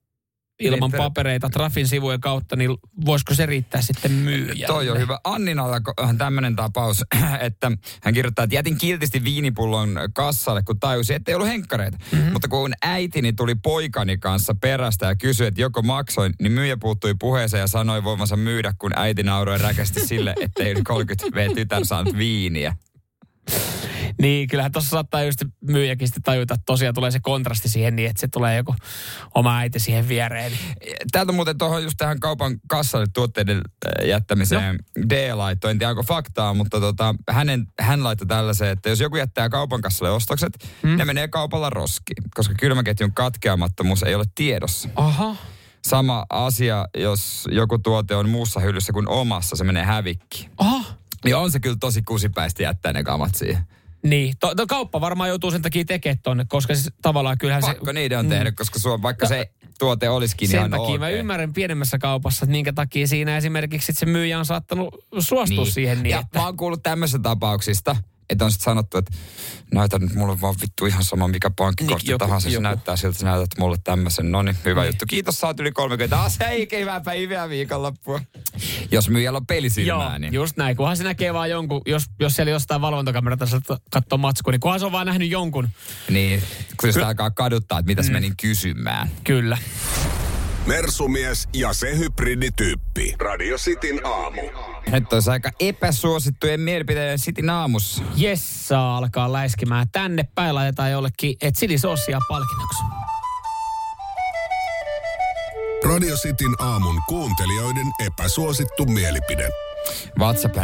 [0.59, 4.67] ilman niin, papereita Trafin sivujen kautta, niin voisiko se riittää sitten myyjälle?
[4.67, 5.19] Toi on hyvä.
[5.23, 7.03] Anninalla on tämmöinen tapaus,
[7.39, 7.71] että
[8.03, 11.97] hän kirjoittaa, että jätin kiltisti viinipullon kassalle, kun tajusin, että ei ollut henkkareita.
[12.11, 12.31] Mm-hmm.
[12.31, 17.15] Mutta kun äitini tuli poikani kanssa perästä ja kysyi, että joko maksoin, niin myyjä puuttui
[17.19, 21.55] puheeseen ja sanoi voimansa myydä, kun äiti nauroi räkästi sille, että ei yli 30 V
[21.55, 22.75] tytär saanut viiniä.
[24.21, 28.09] Niin, kyllähän tuossa saattaa just myyjäkin sitten tajuta, että tosiaan tulee se kontrasti siihen niin,
[28.09, 28.75] että se tulee joku
[29.35, 30.51] oma äiti siihen viereen.
[31.11, 35.03] Täältä muuten tuohon just tähän kaupan kassalle tuotteiden äh, jättämiseen no.
[35.09, 39.15] D laittoi, en tiedä onko faktaa, mutta tota, hänen, hän laittoi tällaisen, että jos joku
[39.15, 40.97] jättää kaupan kassalle ostokset, hmm.
[40.97, 44.89] ne menee kaupalla roskiin, koska kylmäketjun katkeamattomuus ei ole tiedossa.
[44.95, 45.35] Aha.
[45.85, 50.49] Sama asia, jos joku tuote on muussa hyllyssä kuin omassa, se menee hävikki.
[50.57, 50.83] Aha.
[51.25, 53.76] Niin on se kyllä tosi kusipäistä jättää ne kamat siihen.
[54.03, 57.73] Niin, to, to kauppa varmaan joutuu sen takia tekemään tonne, koska siis tavallaan kyllähän Pakko
[57.73, 57.79] se...
[57.79, 58.29] Pakko niiden on mm.
[58.29, 60.97] tehdä, koska sua, vaikka no, se tuote olisikin Sen ihan takia okay.
[60.97, 65.73] mä ymmärrän pienemmässä kaupassa, että minkä takia siinä esimerkiksi se myyjä on saattanut suostua niin.
[65.73, 66.39] siihen niin, ja että...
[66.39, 67.95] mä oon kuullut tämmöisistä tapauksista,
[68.29, 69.11] että on sitten sanottu, että
[69.73, 72.49] näytä nyt mulle vaan vittu ihan sama mikä pankkikortti niin, tahansa.
[72.49, 74.31] Se näyttää siltä, että näytät mulle tämmöisen.
[74.31, 74.87] No niin, hyvä niin.
[74.87, 75.05] juttu.
[75.09, 76.21] Kiitos, saat yli 30.
[76.21, 78.21] As, hei, hyvää päivää viikonloppua.
[78.91, 80.33] Jos myyjällä on pelisilmää, Joo, niin...
[80.33, 80.77] just näin.
[80.77, 83.45] Kunhan se näkee vaan jonkun, jos, jos siellä jostain valvontakamerata
[83.91, 85.69] katsoo matskua, niin kunhan se on vaan nähnyt jonkun.
[86.09, 86.43] Niin,
[86.79, 88.11] kun sitä alkaa kaduttaa, että mitä mm.
[88.11, 89.11] menin kysymään.
[89.23, 89.57] Kyllä.
[90.65, 93.15] Mersumies ja se hybridityyppi.
[93.19, 94.41] Radio Cityn aamu.
[94.91, 98.03] Nyt olisi aika epäsuosittujen mielipiteiden Cityn aamussa.
[98.15, 99.87] Jessa alkaa läiskimään.
[99.91, 102.83] Tänne päin laitetaan jollekin etsilisosia palkinnoksi.
[105.85, 109.49] Radio Cityn aamun kuuntelijoiden epäsuosittu mielipide.
[110.19, 110.61] WhatsApp 0447255854.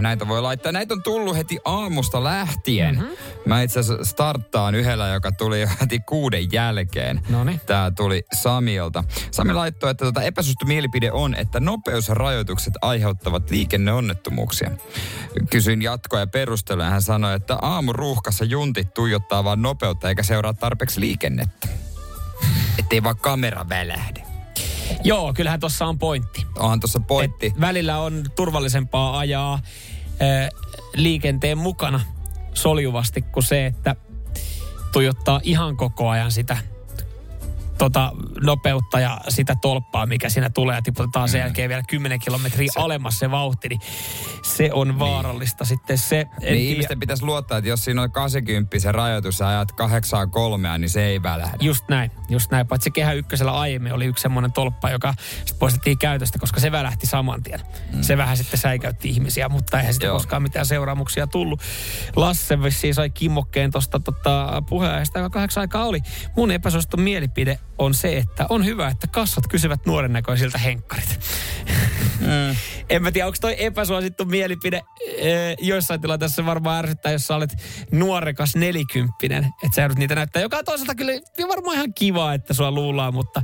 [0.00, 0.72] Näitä voi laittaa.
[0.72, 2.94] Näitä on tullut heti aamusta lähtien.
[2.94, 3.14] Mm-hmm.
[3.46, 7.20] Mä itse asiassa starttaan yhdellä, joka tuli jo heti kuuden jälkeen.
[7.28, 7.60] Noniin.
[7.66, 9.04] Tää tuli Samilta.
[9.30, 14.70] Sami laittoi, että tota epäsuosittu mielipide on, että nopeusrajoitukset aiheuttavat liikenneonnettomuuksia.
[15.50, 16.84] Kysyin jatkoa ja perustelua.
[16.84, 21.68] Hän sanoi, että aamuruuhkassa juntit tuijottaa vaan nopeutta eikä seuraa tarpeeksi liikennettä.
[22.78, 24.33] Ettei vaan kamera välähde.
[25.04, 26.46] Joo, kyllähän tuossa on pointti.
[26.58, 27.46] Onhan tuossa pointti.
[27.46, 29.60] Et välillä on turvallisempaa ajaa
[30.22, 30.48] ö,
[30.94, 32.00] liikenteen mukana
[32.54, 33.96] soljuvasti kuin se, että
[34.92, 36.56] tuijottaa ihan koko ajan sitä
[37.78, 42.68] tota, nopeutta ja sitä tolppaa, mikä siinä tulee ja tiputetaan sen jälkeen vielä 10 kilometriä
[42.72, 42.80] se.
[42.80, 43.80] alemmas se vauhti, niin
[44.42, 45.68] se on vaarallista niin.
[45.68, 46.26] sitten se.
[46.40, 50.78] Niin ihmisten pitäisi luottaa, että jos siinä on 80 se rajoitus ja ajat 8 kolmea,
[50.78, 51.56] niin se ei välähdä.
[51.60, 52.66] Just näin, just näin.
[52.66, 55.14] Paitsi Kehä Ykkösellä aiemmin oli yksi semmoinen tolppa, joka
[55.58, 57.60] poistettiin käytöstä, koska se välähti saman tien.
[57.92, 58.02] Mm.
[58.02, 60.12] Se vähän sitten säikäytti ihmisiä, mutta eihän Joo.
[60.12, 61.60] koskaan mitään seuraamuksia tullut.
[62.16, 66.00] Lasse vissiin sai kimmokkeen tuosta tota, puheenjohtajasta, joka kahdeksan aikaa oli.
[66.36, 71.20] Mun epäsuosittu mielipide on se, että on hyvä, että kassat kysyvät nuoren näköisiltä henkkarit.
[72.20, 72.56] Mm.
[72.90, 74.82] En mä tiedä, onko toi epäsuosittu mielipide.
[75.18, 77.54] Ee, joissain tilanteissa varmaan ärsyttää, jos sä olet
[77.92, 79.44] nuorekas nelikymppinen.
[79.44, 81.12] Että sä joudut niitä näyttää, joka on toisaalta kyllä
[81.48, 83.42] varmaan ihan kiva, että sua luullaan, mutta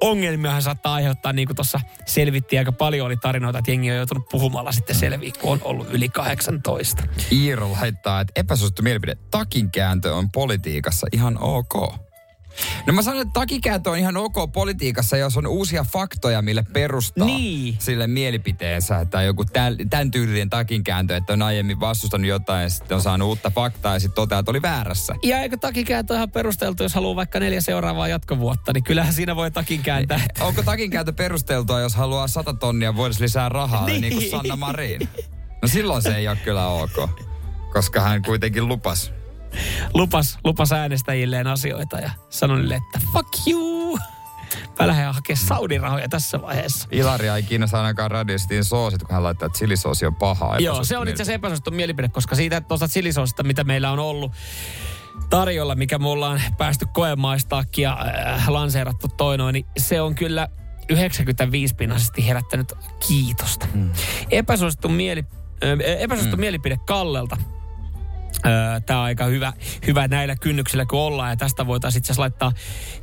[0.00, 4.28] ongelmiahan saattaa aiheuttaa, niin kuin tuossa selvittiin aika paljon oli tarinoita, että jengi on joutunut
[4.30, 7.02] puhumalla sitten selviä, kun on ollut yli 18.
[7.32, 9.16] Iiro laittaa, että epäsuosittu mielipide.
[9.30, 12.09] Takinkääntö on politiikassa ihan ok.
[12.86, 17.26] No mä sanon, että takinkääntö on ihan ok politiikassa, jos on uusia faktoja, mille perustaa
[17.26, 17.76] Niin.
[17.78, 19.04] sille mielipiteensä.
[19.04, 23.28] Tai joku täl, tämän tyylinen takinkääntö, että on aiemmin vastustanut jotain ja sitten on saanut
[23.28, 25.14] uutta faktaa ja sitten toteaa, että oli väärässä.
[25.22, 29.36] Ja eikö takin kääntö ihan perusteltu, jos haluaa vaikka neljä seuraavaa jatkovuotta, niin kyllähän siinä
[29.36, 30.20] voi takin kääntää.
[30.40, 34.30] Onko takinkääntö perusteltua, jos haluaa 100 tonnia vuodessa lisää rahaa, niin, niin kuin.
[34.30, 35.08] Sanna Marin?
[35.62, 37.10] No silloin se ei ole kyllä ok,
[37.72, 39.12] koska hän kuitenkin lupas.
[39.94, 43.98] Lupas, lupas äänestäjilleen asioita ja sanoi niille, että fuck you.
[44.80, 46.88] Mä lähden hakemaan Saudi-rahoja tässä vaiheessa.
[46.92, 50.56] Ilaria ei kiinnosta ainakaan radiostiin soosit, kun hän laittaa, että chilisoosi on paha.
[50.58, 54.32] Joo, se on itse asiassa epäsuosittu mielipide, koska siitä tuosta chilisoosista, mitä meillä on ollut
[55.30, 60.48] tarjolla, mikä me ollaan päästy koemaistaakin ja äh, lanseerattu toi noin, niin se on kyllä
[60.88, 62.72] 95 pinnaisesti herättänyt
[63.08, 63.66] kiitosta.
[63.74, 63.90] Mm.
[64.30, 65.24] Epäsuosittu, mieli,
[65.64, 66.40] äh, epäsuosittu mm.
[66.40, 67.36] mielipide Kallelta.
[68.86, 69.52] Tämä on aika hyvä,
[69.86, 72.52] hyvä näillä kynnyksillä kun ollaan ja tästä voitaisiin itse asiassa laittaa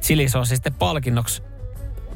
[0.02, 1.41] chilisoosi sitten palkinnoksi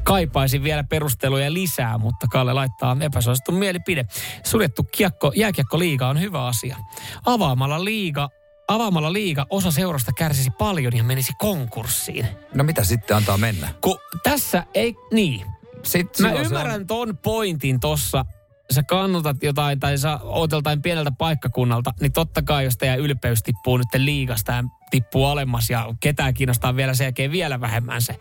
[0.04, 4.06] kaipaisin vielä perusteluja lisää, mutta Kalle laittaa epäsuosittu mielipide.
[4.44, 6.78] Suljettu kiekko, jääkiekko-liiga on hyvä asia.
[7.26, 8.30] Avaamalla liiga,
[8.68, 12.28] avaamalla liiga osa seurasta kärsisi paljon ja menisi konkurssiin.
[12.54, 13.70] No mitä sitten antaa mennä?
[13.82, 15.46] Kun tässä ei, niin.
[15.84, 18.26] Sitten Mä ymmärrän ton pointin tossa.
[18.72, 23.44] Sä kannatat jotain tai sä oot joltain pieneltä paikkakunnalta, niin totta kai jos teidän ylpeys
[23.44, 28.20] tippuu nyt liigasta ja tippuu alemmas ja ketään kiinnostaa vielä sen jälkeen vielä vähemmän se,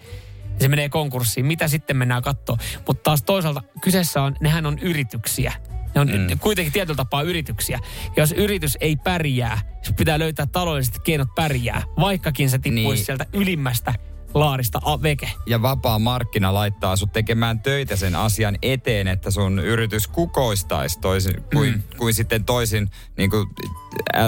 [0.61, 1.47] se menee konkurssiin.
[1.47, 2.57] Mitä sitten mennään katsoa?
[2.87, 5.53] Mutta taas toisaalta kyseessä on, nehän on yrityksiä.
[5.95, 6.39] Ne on mm.
[6.39, 7.79] kuitenkin tietyllä tapaa yrityksiä.
[8.17, 9.59] Jos yritys ei pärjää,
[9.97, 13.07] pitää löytää taloudelliset keinot pärjää, vaikkakin se tippuisi niin.
[13.07, 13.95] sieltä ylimmästä
[14.35, 15.33] laarista veke.
[15.47, 21.43] ja vapaa markkina laittaa sut tekemään töitä sen asian eteen, että sun yritys kukoistaisi toisin
[21.53, 21.83] kuin, mm.
[21.99, 23.49] kuin sitten toisin, niin kuin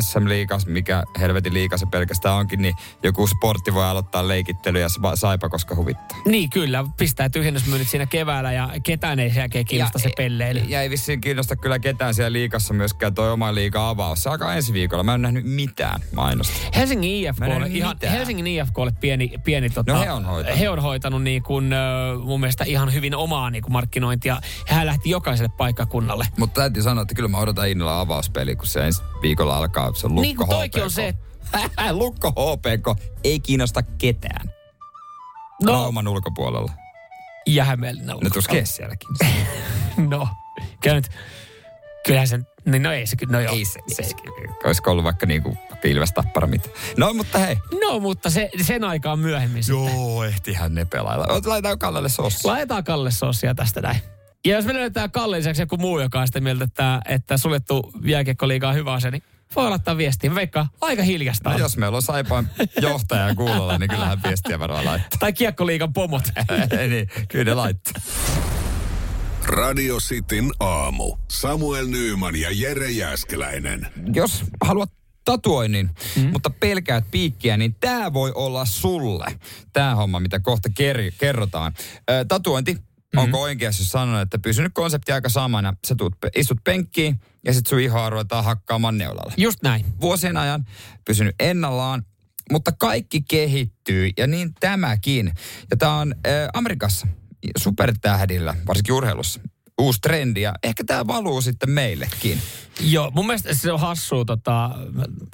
[0.00, 5.16] SM-liigas, mikä helvetin liiga se pelkästään onkin, niin joku sportti voi aloittaa leikittely ja sa-
[5.16, 6.18] saipa, koska huvittaa.
[6.26, 10.60] Niin kyllä, pistää tyhjennysmyynnit siinä keväällä ja ketään ei sen kiinnosta se pelleily.
[10.60, 14.22] Ja ei vissiin kiinnosta kyllä ketään siellä liikassa myöskään toi oma liiga avaus.
[14.22, 15.02] Se alkaa ensi viikolla.
[15.02, 16.52] Mä en nähnyt mitään mainosta.
[16.76, 18.12] Helsingin IFK Mä en oli nähnyt ihan, mitään.
[18.12, 20.58] Helsingin IFKlle pieni, pieni tota, No he on hoitanut.
[20.60, 21.70] he on hoitanut niin kuin,
[22.24, 24.40] mun mielestä ihan hyvin omaa niin kuin markkinointia.
[24.68, 26.26] Hän lähti jokaiselle paikkakunnalle.
[26.38, 29.92] Mutta täytyy sanoa, että kyllä mä odotan innolla avauspeli, kun se ensi viikolla alkaa.
[29.94, 31.14] Se lukko Niin kuin toikin on se,
[31.92, 34.50] lukko HPK ei kiinnosta ketään.
[35.62, 36.72] no, Rauman ulkopuolella.
[37.46, 39.08] ja Hämeenlinna Ne tuskin sielläkin.
[39.96, 40.28] No,
[40.82, 41.08] kyllä nyt,
[42.06, 43.54] kyllähän se, niin no ei se kyllä, no joo.
[43.54, 44.14] ei se, se, se.
[44.64, 46.68] Olisiko ollut vaikka niinku vaikka Ilves Tappara mitä.
[46.96, 47.56] No mutta hei.
[47.80, 49.84] No, mutta se, sen aikaan myöhemmin sitten.
[49.84, 51.26] Joo, ehtihän ne pelailla.
[51.46, 52.48] Laitetaan Kallelle sossi.
[52.48, 54.00] Laitetaan Kalle Sossia tästä näin.
[54.44, 57.92] Ja jos me löydetään Kalle lisäksi joku muu, joka on sitä mieltä, että, että suljettu
[58.04, 59.22] jääkiekkoliiga on hyvä asia, niin
[59.56, 60.34] voi laittaa viestiä.
[60.34, 61.50] Veikka, aika hiljasta.
[61.50, 62.48] No jos meillä on Saipaan
[62.80, 65.18] johtaja kuulolla, niin kyllähän viestiä varmaan laittaa.
[65.18, 66.24] Tai kiekkoliigan pomot.
[66.88, 68.02] niin, kyllä ne laittaa.
[69.44, 71.16] Radio Cityn aamu.
[71.30, 73.86] Samuel Nyyman ja Jere Jäskeläinen.
[74.14, 74.90] jos haluat
[75.24, 76.30] tatuoinnin, mm.
[76.32, 79.26] mutta pelkäät piikkiä, niin tämä voi olla sulle.
[79.72, 81.72] Tämä homma, mitä kohta ker- kerrotaan.
[82.10, 82.78] Ö, tatuointi,
[83.12, 83.18] mm.
[83.18, 85.74] onko oikeassa, jos sanon, että pysynyt konsepti aika samana.
[85.86, 89.32] Sä tuut, istut penkkiin ja sit sun ihoa ruvetaan hakkaamaan neulalla.
[89.36, 89.84] Just näin.
[90.00, 90.64] Vuosien ajan
[91.04, 92.02] pysynyt ennallaan,
[92.52, 95.32] mutta kaikki kehittyy ja niin tämäkin.
[95.70, 97.06] Ja tämä on ö, Amerikassa
[97.58, 99.40] supertähdillä, varsinkin urheilussa,
[99.80, 102.38] uusi trendi ja ehkä tämä valuu sitten meillekin.
[102.80, 104.70] Joo, mun mielestä se on hassua, tota,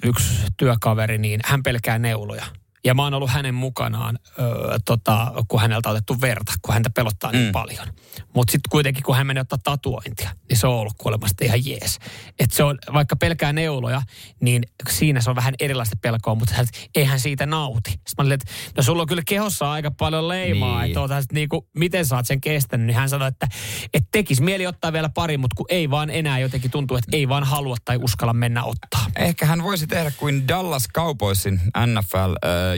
[0.03, 0.25] yksi
[0.57, 2.47] työkaveri, niin hän pelkää neuloja.
[2.89, 6.91] Ja mä oon ollut hänen mukanaan, öö, tota, kun häneltä on otettu verta, kun häntä
[6.91, 7.53] pelottaa niin Mm.
[7.53, 7.87] paljon.
[8.35, 11.99] Mutta sitten kuitenkin, kun hän menee ottaa tatuointia, niin se on ollut kuolemasta ihan jees.
[12.39, 14.03] Et se on, vaikka pelkää neuloja,
[14.41, 17.91] niin siinä se on vähän erilaista pelkoa, mutta hän, eihän siitä nauti.
[17.91, 20.87] Sitten mä olin, että no sulla on kyllä kehossa aika paljon leimaa, Niin.
[20.91, 23.49] että oota, sit niinku, miten sä oot sen kestänyt, niin hän sanoi, että
[23.95, 27.29] et tekisi mieli ottaa vielä pari, mutta kun ei vaan enää jotenkin tuntuu, että ei
[27.29, 29.07] vaan halua tai uskalla mennä ottaa.
[29.17, 31.61] Ehkä hän voisi tehdä kuin Dallas Cowboysin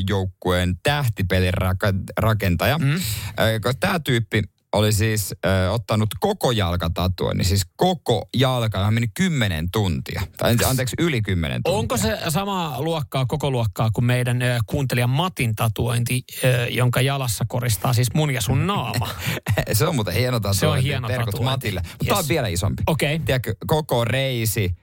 [0.01, 2.79] NFL-joukkueen tähtipelirakentaja.
[2.79, 3.01] Mm.
[3.81, 4.43] Tämä tyyppi
[4.73, 10.23] oli siis ö, ottanut koko jalkatatuoinnin, niin siis koko jalka, hän meni kymmenen tuntia.
[10.37, 11.79] Tai anteeksi, yli kymmenen tuntia.
[11.79, 17.45] Onko se sama luokkaa, koko luokkaa kuin meidän ö, kuuntelijan Matin tatuointi, ö, jonka jalassa
[17.49, 19.09] koristaa siis mun ja sun naama?
[19.73, 20.61] se on muuten hieno tatuointi.
[20.61, 21.45] Se on hieno Terkut tatuointi.
[21.51, 21.81] Matille.
[21.81, 22.09] Mutta Yes.
[22.09, 22.83] tämä on vielä isompi.
[22.87, 23.15] Okei.
[23.15, 23.25] Okay.
[23.27, 24.75] Tiedätkö, koko reisi,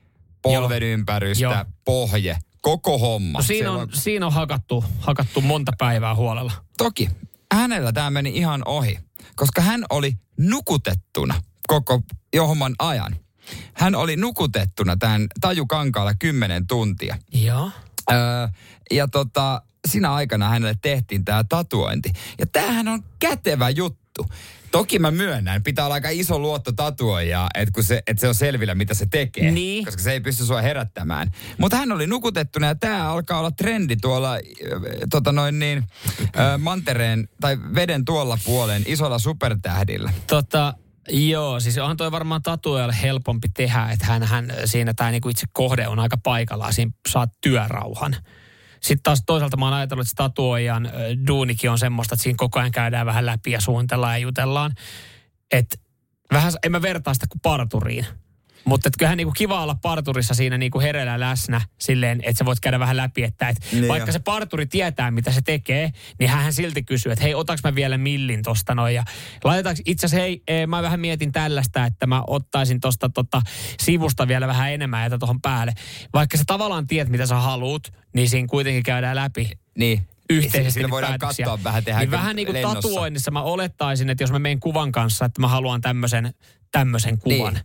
[0.41, 0.91] polven Joo.
[0.93, 1.65] ympärystä, Joo.
[1.85, 2.37] pohje,
[2.67, 3.39] koko homma.
[3.39, 6.51] No siinä Siellä on, siinä on hakattu, hakattu monta päivää huolella.
[6.77, 7.09] Toki,
[7.53, 8.99] hänellä tämä meni ihan ohi,
[9.35, 12.01] koska hän oli nukutettuna koko
[12.33, 13.15] johman ajan.
[13.73, 17.17] Hän oli nukutettuna tämän tajukankaalla kymmenen tuntia.
[17.33, 17.71] Joo.
[18.11, 18.47] Öö,
[18.91, 22.13] ja tota, siinä aikana hänelle tehtiin tämä tatuointi.
[22.39, 24.25] Ja tämähän on kätevä juttu.
[24.71, 28.35] Toki mä myönnän, pitää olla aika iso luotto tatuoijaa, että, kun se, että se on
[28.35, 29.51] selvillä, mitä se tekee.
[29.51, 29.85] Niin.
[29.85, 31.31] Koska se ei pysty sua herättämään.
[31.57, 34.39] Mutta hän oli nukutettuna ja tämä alkaa olla trendi tuolla äh,
[35.09, 35.83] tota noin niin,
[36.19, 40.11] äh, mantereen tai veden tuolla puolen isolla supertähdillä.
[40.27, 40.73] Tota,
[41.09, 45.45] joo, siis onhan toi varmaan tatuojalle helpompi tehdä, että hän, hän siinä tämä niinku itse
[45.53, 48.15] kohde on aika paikallaan, siinä saat työrauhan.
[48.81, 50.89] Sitten taas toisaalta mä oon ajatellut, että tatuoijan
[51.27, 54.71] duunikin on semmoista, että siinä koko ajan käydään vähän läpi ja suunnitellaan ja jutellaan.
[55.51, 55.77] Että
[56.33, 58.05] vähän, en mä vertaa sitä kuin parturiin.
[58.67, 62.79] Mutta kyllähän niinku kiva olla parturissa siinä niinku hereillä läsnä silleen, että sä voit käydä
[62.79, 64.13] vähän läpi, että et Niin vaikka jo.
[64.13, 67.97] se parturi tietää, mitä se tekee, niin hän silti kysyy, että hei, otaks mä vielä
[67.97, 68.95] millin tosta noin.
[68.95, 69.03] Ja
[69.43, 73.41] laitetaanko, itse asiassa hei, eh, mä vähän mietin tällaista, että mä ottaisin tosta tota,
[73.79, 75.73] sivusta vielä vähän enemmän ja tuohon päälle.
[76.13, 80.07] Vaikka sä tavallaan tiedät, mitä sä haluut, niin siinä kuitenkin käydään läpi Niin.
[80.29, 81.45] yhteisesti niitä voidaan päätöksiä.
[81.45, 82.81] katsoa vähän, tehdään niin vähän niin kuin lennossa.
[82.81, 86.33] tatuoinnissa mä olettaisin, että jos mä menen kuvan kanssa, että mä haluan tämmöisen,
[86.71, 87.53] tämmöisen kuvan.
[87.53, 87.63] Niin.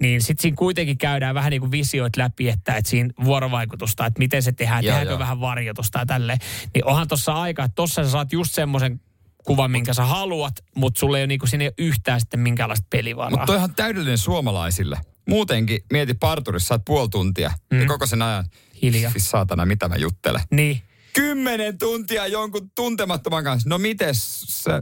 [0.00, 0.22] Niin.
[0.22, 4.42] Sitten siinä kuitenkin käydään vähän niin kuin visioit läpi, että, että siinä vuorovaikutusta, että miten
[4.42, 5.18] se tehdään, Joo, tehdäänkö joo.
[5.18, 6.38] vähän varjotusta ja tälleen.
[6.74, 9.00] Niin onhan tuossa aika, että tossa sä saat just semmoisen
[9.44, 12.40] kuvan, minkä sä haluat, mutta sulle ei ole, niin kuin, siinä ei ole yhtään sitten
[12.40, 13.30] minkäänlaista pelivaraa.
[13.30, 15.00] Mutta toihan täydellinen suomalaisille.
[15.28, 17.80] Muutenkin, mieti parturissa, saat puoli tuntia mm.
[17.80, 18.44] ja koko sen ajan.
[18.82, 19.12] Hiljaa.
[19.12, 20.40] Siis saatana, mitä mä juttelen.
[20.50, 20.82] Niin.
[21.12, 23.68] Kymmenen tuntia jonkun tuntemattoman kanssa.
[23.68, 24.80] No mites sä,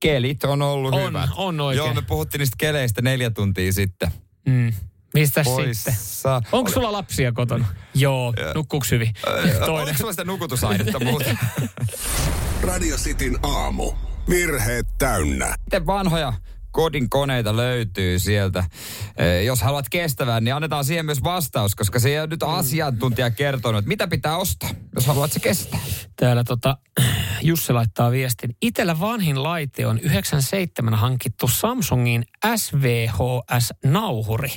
[0.00, 1.30] kelit on ollut On, hyvät?
[1.36, 1.86] on oikein.
[1.86, 4.12] Joo, me puhuttiin niistä keleistä neljä tuntia sitten.
[4.46, 4.72] Mm.
[5.14, 5.94] Mistä sitten?
[6.52, 7.66] Onko sulla lapsia kotona?
[7.94, 9.12] Joo, nukkuuks hyvin?
[9.66, 9.88] Toinen.
[9.88, 11.36] Onko sulla sitä nukutusainetta muuta?
[12.68, 13.92] Radio Cityn aamu.
[14.28, 15.54] Virheet täynnä.
[15.64, 16.32] Miten vanhoja
[16.72, 18.64] kodin koneita löytyy sieltä?
[19.16, 23.78] Eh, Jos haluat kestävän, niin annetaan siihen myös vastaus, koska se on nyt asiantuntija kertonut,
[23.78, 25.80] että mitä pitää ostaa, jos haluat se kestää.
[26.16, 26.76] Täällä tota,
[27.42, 28.56] Jussi laittaa viestin.
[28.62, 32.24] Itellä vanhin laite on 97 hankittu Samsungin
[32.56, 34.52] SVHS-nauhuri.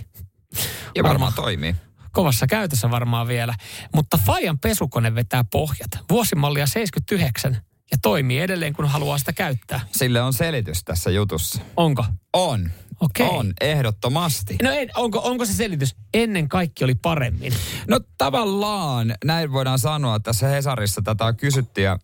[0.96, 1.76] Ja varmaan toimii.
[2.12, 3.54] Kovassa käytössä varmaan vielä.
[3.96, 5.90] Mutta Fajan pesukone vetää pohjat.
[6.10, 7.58] Vuosimallia 79
[7.92, 9.80] ja toimii edelleen, kun haluaa sitä käyttää.
[9.92, 11.62] Sille on selitys tässä jutussa.
[11.78, 12.06] Onko?
[12.34, 12.72] On.
[13.00, 13.28] Okei.
[13.30, 14.56] On, ehdottomasti.
[14.64, 15.96] No en, onko, onko se selitys?
[16.14, 17.54] Ennen kaikki oli paremmin.
[17.88, 20.20] No tavallaan näin voidaan sanoa.
[20.20, 22.00] Tässä Hesarissa tätä kysytty ja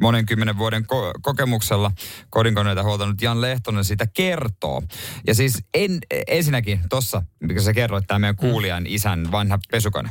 [0.00, 1.92] monen kymmenen vuoden ko- kokemuksella
[2.30, 4.82] kodinkoneita huoltanut Jan Lehtonen sitä kertoo.
[5.26, 10.10] Ja siis en, ensinnäkin tuossa, mikä sä kerroit, tämä meidän kuulijan isän vanha pesukone.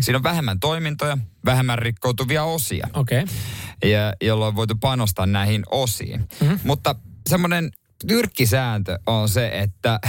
[0.00, 3.22] Siinä on vähemmän toimintoja, vähemmän rikkoutuvia osia, Okei.
[3.22, 3.90] Okay.
[3.90, 6.20] ja, jolloin on voitu panostaa näihin osiin.
[6.40, 6.58] Mm-hmm.
[6.64, 6.94] Mutta
[7.28, 7.70] semmoinen
[8.06, 10.00] tyrkkisääntö on se, että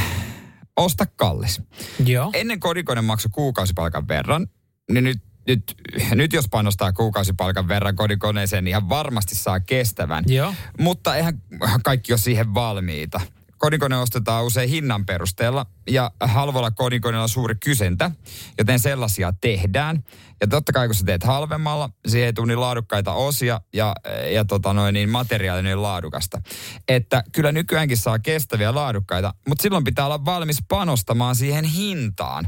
[0.77, 1.61] osta kallis
[2.05, 2.31] Joo.
[2.33, 4.47] ennen kodikone maksoi kuukausipalkan verran,
[4.91, 5.77] niin nyt, nyt,
[6.15, 10.23] nyt jos panostaa kuukausipalkan verran kodikoneeseen, niin ihan varmasti saa kestävän.
[10.27, 10.53] Joo.
[10.79, 11.41] Mutta eihän
[11.83, 13.21] kaikki ole siihen valmiita.
[13.57, 18.11] Kodikone ostetaan usein hinnan perusteella ja halvalla kodikoneella on suuri kysyntä,
[18.57, 20.03] joten sellaisia tehdään.
[20.41, 23.95] Ja totta kai kun sä teet halvemmalla, siihen ei tule niin laadukkaita osia ja,
[24.31, 26.41] ja tota noin, niin materiaali niin laadukasta.
[26.87, 32.45] Että kyllä nykyäänkin saa kestäviä laadukkaita, mutta silloin pitää olla valmis panostamaan siihen hintaan.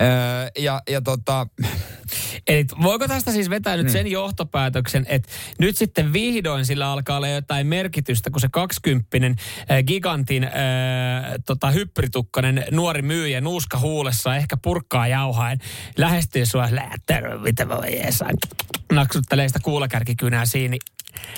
[0.00, 1.46] Öö, ja, ja tota,
[2.46, 7.28] Eli voiko tästä siis vetää nyt sen johtopäätöksen, että nyt sitten vihdoin sillä alkaa olla
[7.28, 9.16] jotain merkitystä, kun se 20
[9.86, 10.50] gigantin äh,
[11.46, 15.58] tota, hyppyritukkainen kaksikymppinen nuori myyjä nuuska huulessa, ehkä purkkaa jauhaen,
[15.96, 16.68] lähestyy sua,
[17.06, 18.30] terve, mitä mä voin jeesaa.
[18.92, 20.76] Naksuttelee sitä kuulakärkikynää siinä.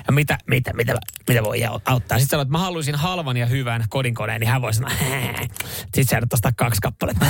[0.06, 0.94] Ja mitä, mitä, mitä,
[1.28, 2.18] mitä voi au- auttaa?
[2.18, 4.90] Sitten sanoo, että mä haluaisin halvan ja hyvän kodinkoneen, niin hän voi sanoa,
[5.94, 7.26] sitten sä ostaa kaksi kappaletta.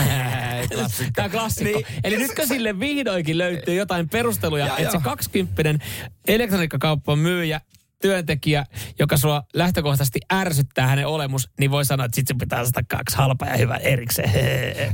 [1.15, 1.79] Tämä on klassikko.
[1.79, 2.01] Niin.
[2.05, 5.03] Eli nytkö sille vihdoinkin löytyy jotain perusteluja, Ja että se joo.
[5.05, 5.85] 20
[6.29, 7.61] elektroniikkakauppan myyjä
[8.03, 8.65] työntekijä,
[8.99, 13.17] joka sua lähtökohtaisesti ärsyttää hänen olemus, niin voi sanoa, että sit sun pitää ostaa kaksi
[13.17, 14.31] halpaa ja hyvää erikseen.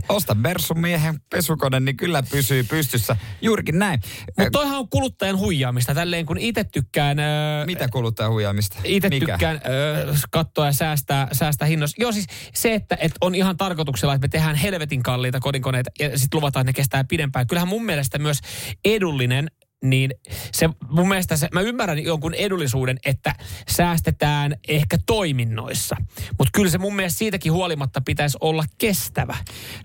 [0.08, 3.16] Osta Mersun miehen pesukone, niin kyllä pysyy pystyssä.
[3.42, 4.00] Juurikin näin.
[4.38, 5.94] Mutta toihan on kuluttajan huijaamista.
[5.94, 7.18] Tälleen kun itse tykkään...
[7.18, 8.78] Öö, Mitä kuluttaa huijaamista?
[8.84, 12.02] Itse tykkään öö, katsoa ja säästää, säästää hinnoissa.
[12.02, 16.18] Joo siis se, että, että on ihan tarkoituksella, että me tehdään helvetin kalliita kodinkoneita ja
[16.18, 17.46] sitten luvataan, että ne kestää pidempään.
[17.46, 18.38] Kyllähän mun mielestä myös
[18.84, 19.50] edullinen
[19.84, 20.14] niin
[20.52, 23.34] se mun mielestä se, mä ymmärrän jonkun edullisuuden, että
[23.68, 25.96] säästetään ehkä toiminnoissa.
[26.38, 29.36] Mutta kyllä se mun mielestä siitäkin huolimatta pitäisi olla kestävä.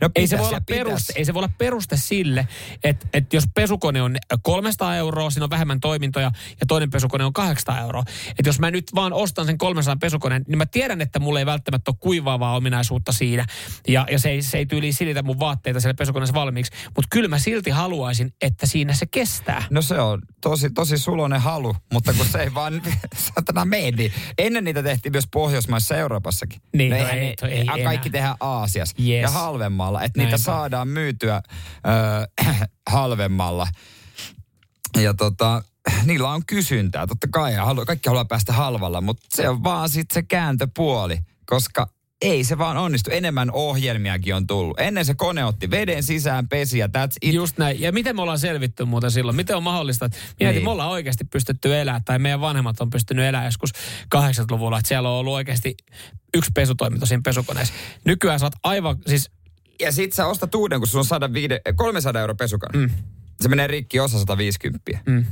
[0.02, 2.48] No ei, se voi olla peruste, ei se voi olla peruste sille,
[2.84, 7.34] että, että jos pesukone on 300 euroa, siinä on vähemmän toimintoja ja toinen pesukone on
[7.34, 8.04] 800 euroa.
[8.30, 11.46] Että jos mä nyt vaan ostan sen 300 pesukoneen, niin mä tiedän, että mulla ei
[11.46, 13.46] välttämättä ole kuivaavaa ominaisuutta siinä.
[13.88, 16.72] Ja, ja se, ei, se ei tyyli silitä mun vaatteita siellä pesukoneessa valmiiksi.
[16.86, 19.64] Mutta kyllä mä silti haluaisin, että siinä se kestää.
[19.70, 22.82] No se on tosi, tosi sulonen halu, mutta kun se ei vaan
[23.36, 23.92] satana mene.
[23.92, 26.62] niin Ennen niitä tehtiin myös Pohjoismaissa ja Euroopassakin.
[26.74, 29.22] Niin, no no ei- ne- to- ei kaikki tehdään Aasiassa Yes.
[29.22, 30.04] ja halvemmalla.
[30.04, 31.42] Että niitä saadaan myytyä
[32.42, 32.46] ö,
[32.90, 33.68] halvemmalla.
[35.02, 35.64] Ja tota,
[36.06, 37.08] niillä on kysyntää.
[37.08, 37.54] Totta kai
[37.86, 41.88] kaikki haluaa päästä halvalla, mutta se on vaan sitten se kääntöpuoli, koska
[42.22, 43.10] ei se vaan onnistu.
[43.12, 44.80] Enemmän ohjelmiakin on tullut.
[44.80, 47.34] Ennen se kone otti veden sisään, pesi ja that's it.
[47.34, 47.82] Just näin.
[47.82, 49.36] Ja miten me ollaan selvitty muuten silloin?
[49.36, 50.64] Miten on mahdollista, että mietin, Niin.
[50.64, 53.72] me ollaan oikeasti pystytty elämään, tai meidän vanhemmat on pystynyt elämään joskus
[54.16, 55.78] 80-luvulla, että siellä on ollut oikeasti
[56.38, 57.74] yksi pesutoiminto siinä pesukoneessa.
[58.06, 59.32] Nykyään sä oot aivan, siis
[59.82, 62.70] Ja sit sä ostat uuden, kun sulla on 105, 300 euro pesukan.
[62.74, 62.90] Mm.
[63.42, 64.92] Se menee rikki osa 150.
[65.06, 65.26] Mm.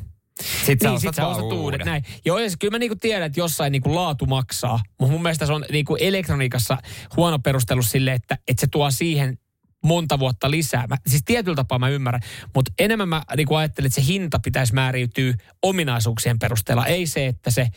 [0.66, 1.60] Sitten sä niin, ostat, sit sä ostat uuden.
[1.60, 1.80] uuden.
[1.86, 2.04] Näin.
[2.26, 4.80] Joo, ja siis kyllä mä niinku tiedän, että jossain niinku laatu maksaa.
[5.00, 6.78] Mutta mun mielestä se on niinku elektroniikassa
[7.18, 9.40] huono perustelu sille, että, että se tuo siihen
[9.84, 10.88] monta vuotta lisää.
[10.88, 12.22] Mä, siis tietyllä tapaa mä ymmärrän,
[12.56, 16.86] mutta enemmän mä niinku ajattelin, että se hinta pitäisi määräytyä ominaisuuksien perusteella.
[16.86, 17.68] Ei se, että se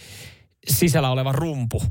[0.68, 1.82] sisällä oleva rumpu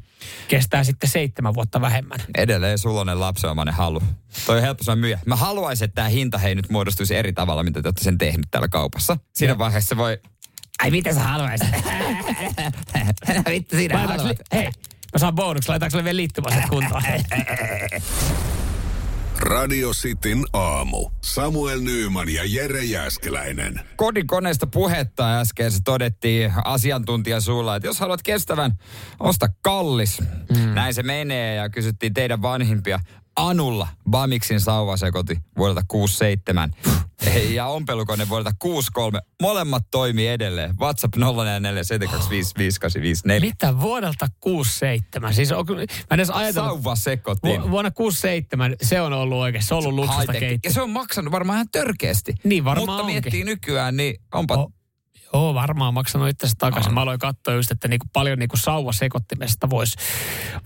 [0.48, 2.20] kestää sitten seitsemän vuotta vähemmän.
[2.38, 4.02] Edelleen sulonen lapsenomainen halu.
[4.46, 5.20] Toi on helppo sanoa myyjä.
[5.26, 8.48] Mä haluaisin, että tämä hinta hei nyt muodostuisi eri tavalla, mitä te olette sen tehnyt
[8.52, 9.18] täällä kaupassa.
[9.34, 10.20] Siinä vaiheessa se voi...
[10.84, 11.68] Ai mitä sä haluaisit?
[13.50, 14.66] Vittu Laitaanko li- Hei,
[15.14, 17.04] mä saan bonuksi, laitaanko sulle vielä liittymässä kuntoon?
[19.40, 21.10] Radio Cityn aamu.
[21.22, 23.82] Samuel Nyyman ja Jere Jäskeläinen.
[23.96, 28.72] kodinkoneesta puhetta äsken se todettiin asiantuntijan suulla, että jos haluat kestävän,
[29.20, 30.22] osta kallis.
[30.56, 30.74] Mm.
[30.74, 33.00] Näin se menee ja kysyttiin teidän vanhimpia.
[33.40, 36.72] Anulla Bamixin sauvasekoti vuodelta 67
[37.50, 39.20] ja ompelukone vuodelta 63.
[39.42, 40.76] Molemmat toimii edelleen.
[40.80, 41.82] WhatsApp 044
[43.40, 45.34] Mitä vuodelta 67?
[45.34, 47.62] Siis on, mä en edes ajatellut, Sauvasekotin.
[47.64, 50.70] Vu- vuonna 67 se on ollut oikein, se on ollut luksusta keittiö.
[50.70, 52.36] Ja se on maksanut varmaan ihan törkeästi.
[52.44, 53.14] Niin varmaan Mutta onkin.
[53.14, 54.56] miettii nykyään, niin onpa...
[54.58, 54.72] O-
[55.34, 56.94] Joo, varmaan maksanut itse takaisin.
[56.94, 59.98] Mä aloin katsoa just, että niinku paljon niinku sauvasekottimesta voisi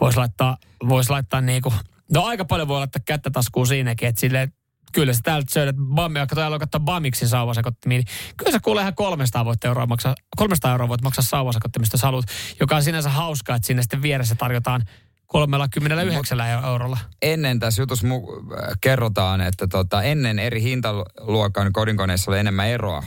[0.02, 0.58] vois laittaa,
[0.90, 1.74] vois laittaa niinku,
[2.12, 4.54] no aika paljon voi laittaa kättä taskuun siinäkin, että silleen,
[4.94, 8.96] kyllä sä täältä syödät Bami, vaikka täällä katsoa Bamixin sauvasekottimiin, niin kyllä sä kuulee ihan
[8.96, 12.26] 300, voit euroa maksaa, 300 euroa voit maksaa sauvasekottimista, jos haluat,
[12.60, 14.82] joka on sinänsä hauskaa, että sinne sitten vieressä tarjotaan
[15.28, 16.98] 39 eurolla.
[17.22, 23.04] ennen tässä jutussa mu- äh, kerrotaan, että tota, ennen eri hintaluokan kodinkoneissa oli enemmän eroa.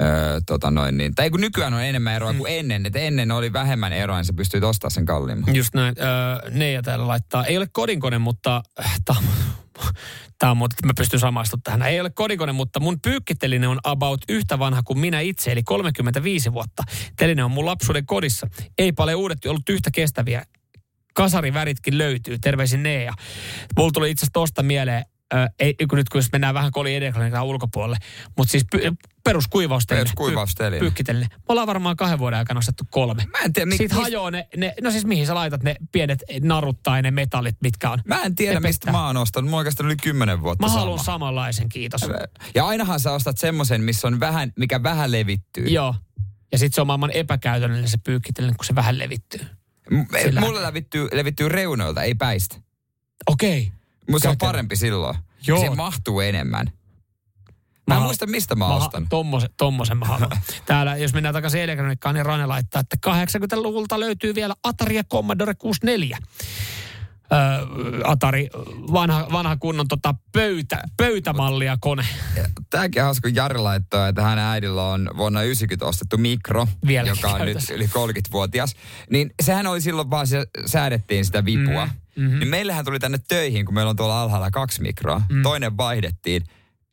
[0.00, 1.14] Öö, tota noin, niin.
[1.14, 2.38] Tai kun nykyään on enemmän eroa mm.
[2.38, 2.86] kuin ennen.
[2.86, 5.54] Että ennen oli vähemmän eroa, niin sä pystyt ostamaan sen kalliimman.
[5.54, 5.94] Just näin.
[5.98, 7.44] Öö, ne ja täällä laittaa.
[7.44, 8.62] Ei ole kodinkone, mutta...
[8.80, 9.00] Äh,
[10.42, 11.82] Tämä on muuten, että mä pystyn samastumaan tähän.
[11.82, 16.52] Ei ole kodikone, mutta mun pyykkäteline on about yhtä vanha kuin minä itse, eli 35
[16.52, 16.82] vuotta.
[17.16, 18.46] Teline on mun lapsuuden kodissa.
[18.78, 20.44] Ei paljon uudet ollut yhtä kestäviä.
[21.14, 22.38] Kasariväritkin löytyy.
[22.38, 23.14] Terveisin Nea.
[23.76, 27.42] Mulla tuli itse asiassa tosta mieleen, ö, ei, kun nyt kun mennään vähän koli edelleen
[27.42, 27.96] ulkopuolelle,
[28.36, 28.92] mutta siis py,
[29.24, 30.04] peruskuivausteline.
[30.04, 30.76] Peruskuivausteline.
[30.78, 31.26] Py, pyykkäteline.
[31.30, 33.26] Me ollaan varmaan kahden vuoden aikana ostettu kolme.
[33.32, 35.76] Mä en tiedä, mik- Sitten mist- hajoaa ne, ne, no siis mihin sä laitat ne
[35.92, 37.98] pienet narut tai ne metallit, mitkä on.
[38.06, 39.00] Mä en tiedä, Ne mistä pettää.
[39.00, 39.50] mä oon ostanut.
[39.50, 40.80] Mä oikeastaan yli kymmenen vuotta Mä sama.
[40.80, 42.00] haluan samanlaisen, kiitos.
[42.54, 45.66] Ja ainahan sä ostat semmoisen, missä on vähän, mikä vähän levittyy.
[45.66, 45.94] Joo.
[46.52, 49.40] Ja sitten se on maailman epäkäytännöllinen se pyykkitellinen, kun se vähän levittyy.
[49.90, 52.56] M- Sillä- Mulla levittyy, levittyy reunoilta, ei päistä.
[53.26, 53.72] Okei.
[54.10, 55.16] Mutta se on parempi silloin.
[55.46, 55.58] Joo.
[55.58, 56.72] Siihen mahtuu enemmän.
[57.86, 59.06] Mä en ha- muista, mistä mä, ha- ostan.
[59.08, 60.30] Tommosen, tommosen mä haluan.
[60.66, 65.54] Täällä, jos mennään takaisin elektroniikkaan, niin Rane laittaa, että 80-luvulta löytyy vielä Atari ja Commodore
[65.54, 66.18] 64.
[68.04, 68.48] Atari,
[68.92, 72.06] vanha, vanha kunnon tota pöytä, pöytämallia kone.
[72.70, 77.16] Tämäkin on hauska, kun Jari laittoi, että hänen äidillä on vuonna 90 ostettu mikro, Vieläkin
[77.22, 77.72] joka on käytössä.
[77.72, 78.74] nyt yli 30-vuotias.
[79.10, 81.88] Niin sehän oli silloin vaan, se säädettiin sitä vipua.
[82.16, 82.38] Mm-hmm.
[82.38, 85.22] Niin meillähän tuli tänne töihin, kun meillä on tuolla alhaalla kaksi mikroa.
[85.28, 85.42] Mm.
[85.42, 86.42] Toinen vaihdettiin.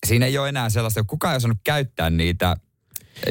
[0.05, 2.55] Siinä ei ole enää sellaista, kukaan ei osannut käyttää niitä,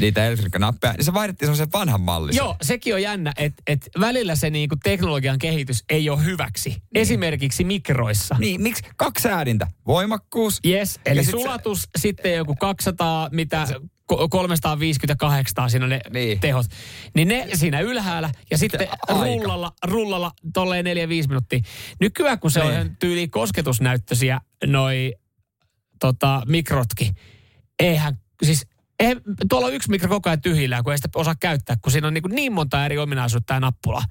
[0.01, 2.39] niitä elektroniikkanappeja, niin se vaihdettiin semmoisen vanhan mallisen.
[2.39, 6.70] Joo, sekin on jännä, että et välillä se niinku teknologian kehitys ei ole hyväksi.
[6.70, 6.82] Niin.
[6.95, 8.36] Esimerkiksi mikroissa.
[8.39, 8.82] Niin, miksi?
[8.97, 9.66] Kaksi äädintä.
[9.86, 10.61] Voimakkuus.
[10.66, 11.89] Yes, eli sit sulatus, se...
[11.99, 13.66] sitten joku 200, mitä,
[14.12, 16.41] ko- 358 siinä on ne Niin.
[16.41, 16.66] tehot.
[17.14, 19.24] Niin ne siinä ylhäällä ja sitten aika.
[19.24, 20.89] rullalla, rullalla tolleen 4-5
[21.28, 21.61] minuuttia.
[22.01, 22.80] Nykyään kun se Niin.
[22.80, 25.14] on tyyli kosketusnäyttöisiä noi
[26.01, 27.14] tota, mikrotkin,
[27.78, 28.66] eihän, siis
[28.99, 32.07] eihän, tuolla on yksi mikro koko ajan tyhjillään, kun ei sitä osaa käyttää, kun siinä
[32.07, 34.03] on niin, niin monta eri ominaisuutta tämä nappula.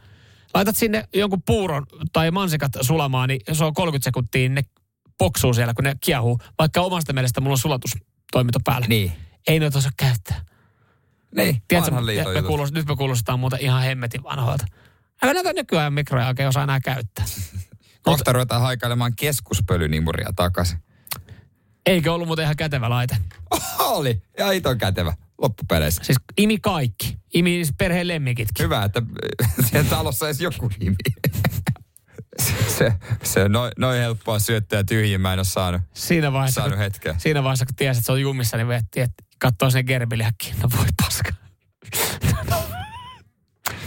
[0.53, 4.61] Laitat sinne jonkun puuron tai mansikat sulamaan, niin se on 30 sekuntia, niin ne
[5.17, 6.39] poksuu siellä, kun ne kiehuu.
[6.59, 8.87] Vaikka omasta mielestä mulla on sulatustoiminto päällä.
[8.87, 9.11] Niin.
[9.47, 10.41] Ei noita osaa käyttää.
[11.35, 11.91] Niin, Tiedätkö,
[12.33, 14.65] me, kuulostaa, nyt me kuulostaa muuten ihan hemmetin vanhoilta.
[15.23, 17.25] Eikä näitä nykyään mikroja oikein osaa enää käyttää.
[18.01, 20.79] Kohta ruvetaan haikailemaan keskuspölynimuria takaisin.
[21.87, 23.17] Eikö ollut muuten ihan kätevä laite?
[23.79, 24.21] Oli.
[24.37, 26.03] Ja iton kätevä loppupeleissä.
[26.03, 27.17] Siis imi kaikki.
[27.33, 28.63] Imi siis perheen lemmikitkin.
[28.63, 29.01] Hyvä, että
[29.69, 30.95] siellä talossa edes joku nimi.
[32.77, 35.21] se, se on noin noi helppoa syöttää tyhjiin.
[35.21, 37.15] Mä en ole saanut, Siinä vaiheessa, saanut hetkeä.
[37.17, 40.55] siinä vaiheessa, kun tiesi, että se on jumissa, niin vettiin, että katsoo sinne gerbilihäkkiin.
[40.63, 41.31] No voi paska.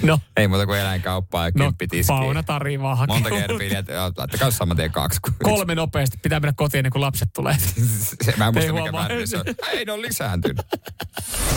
[0.02, 2.16] No, Ei muuta kuin eläinkauppaa ja no kymppitiskiä.
[2.16, 3.14] Pauna tarvii vaan hakea.
[3.14, 5.20] Monta gerbiliä, että laittakaa saman tien kaksi.
[5.24, 6.18] kun- Kolme nopeasti.
[6.22, 7.56] Pitää mennä kotiin ennen kuin lapset tulee.
[8.24, 9.44] Se, mä en Ei muista mikä väri se on.
[9.72, 10.66] Ei ne on lisääntynyt.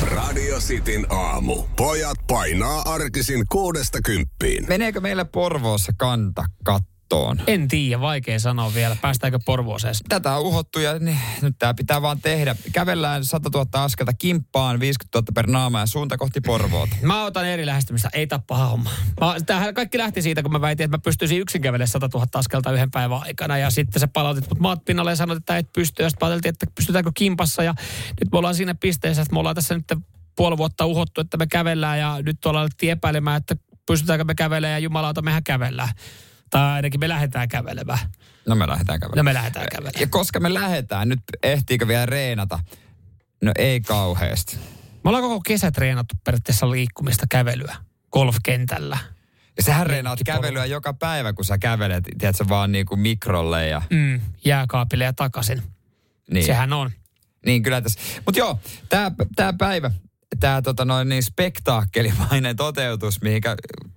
[0.01, 1.63] Radio Cityn aamu.
[1.75, 4.65] Pojat painaa arkisin kuudesta kymppiin.
[4.67, 6.45] Meneekö meillä Porvoossa kanta
[7.13, 7.39] kattoon?
[7.47, 8.97] En tiedä, vaikea sanoa vielä.
[9.01, 9.95] Päästäänkö Porvooseen?
[10.09, 12.55] Tätä on uhottu ja niin, nyt tämä pitää vaan tehdä.
[12.73, 16.95] Kävellään 100 000 askelta kimppaan, 50 000 per naama ja suunta kohti Porvoota.
[17.01, 18.89] Mä otan eri lähestymistä, ei tappaa homma.
[19.21, 22.27] Mä, tämähän kaikki lähti siitä, kun mä väitin, että mä pystyisin yksin kävelemään 100 000
[22.33, 23.57] askelta yhden päivän aikana.
[23.57, 26.03] Ja sitten sä palautit mut maat pinnalle ja sanoit, että et pysty.
[26.03, 27.63] Ja sitten ajateltiin, että pystytäänkö kimpassa.
[27.63, 27.73] Ja
[28.21, 29.85] nyt me ollaan siinä pisteessä, että me ollaan tässä nyt
[30.35, 31.99] puoli vuotta uhottu, että me kävellään.
[31.99, 33.55] Ja nyt ollaan alettiin epäilemään, että
[33.87, 34.81] pystytäänkö me kävelemään.
[34.81, 35.89] Ja jumalauta, mehän kävellään.
[36.53, 37.99] Tai ainakin me lähdetään kävelemään.
[38.47, 39.17] No me lähdetään kävelemään.
[39.25, 40.01] No me lähdetään kävelemään.
[40.01, 42.59] Ja koska me lähdetään, nyt ehtiikö vielä reenata?
[43.43, 44.57] No ei kauheasti.
[45.03, 47.75] Me ollaan koko kesä treenattu periaatteessa liikkumista kävelyä
[48.11, 48.97] golfkentällä.
[49.57, 53.81] Ja sähän reenaat kävelyä joka päivä, kun sä kävelet, tiedätkö, vaan niin kuin mikrolle ja
[53.89, 55.61] Mm, jääkaapille ja takaisin.
[56.31, 56.45] niin.
[56.45, 56.91] Sehän on.
[57.45, 57.99] Niin kyllä tässä.
[58.25, 59.91] Mutta joo, tämä tää päivä,
[60.39, 63.55] tämä tota noin niin spektaakkelimainen toteutus, mihinkä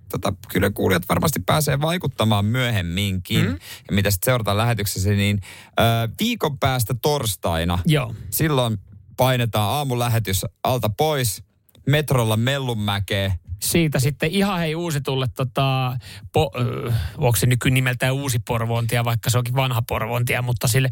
[0.09, 3.45] tota, kyllä kuulijat varmasti pääsee vaikuttamaan myöhemminkin.
[3.45, 3.51] Mm.
[3.89, 5.41] Ja mitä sitten seurataan lähetyksessä, niin
[5.79, 5.83] ö,
[6.19, 8.15] viikon päästä torstaina, Joo.
[8.29, 8.77] silloin
[9.17, 11.43] painetaan aamulähetys alta pois,
[11.87, 13.37] metrolla Mellunmäkeä.
[13.59, 15.97] siitä sitten ihan hei uusitulle, tota,
[16.31, 20.89] po, ö, onko se nykynimeltään uusi Porvoontia, vaikka se onkin vanha Porvoontia, mutta sille,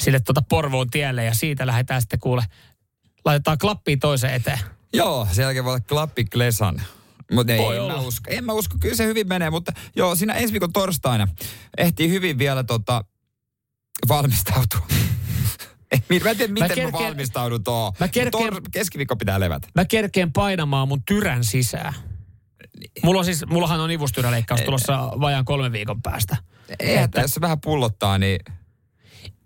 [0.00, 2.44] sille tota Porvoon tielle ja siitä lähdetään sitten kuule,
[3.24, 4.58] laitetaan klappia toiseen eteen.
[4.92, 6.82] Joo, sen jälkeen voi olla klappi klesan.
[7.32, 8.30] Mutta ei, en mä usko.
[8.30, 11.28] En mä usko, kyllä se hyvin menee, mutta joo, siinä ensi viikon torstaina
[11.78, 13.04] ehtii hyvin vielä tota,
[14.08, 14.86] valmistautua.
[16.10, 17.92] Ei, mä en tiedä, miten mä, kerkeen- valmistaudun tuohon.
[18.00, 19.68] mä kerkeen- keskiviikko pitää levätä.
[19.74, 21.94] Mä kerkeen painamaan mun tyrän sisään.
[23.02, 26.36] Mulla on siis, mullahan on ivustyräleikkaus tulossa vajaan kolmen viikon päästä.
[26.78, 28.40] Eihän, Että- jos se vähän pullottaa, niin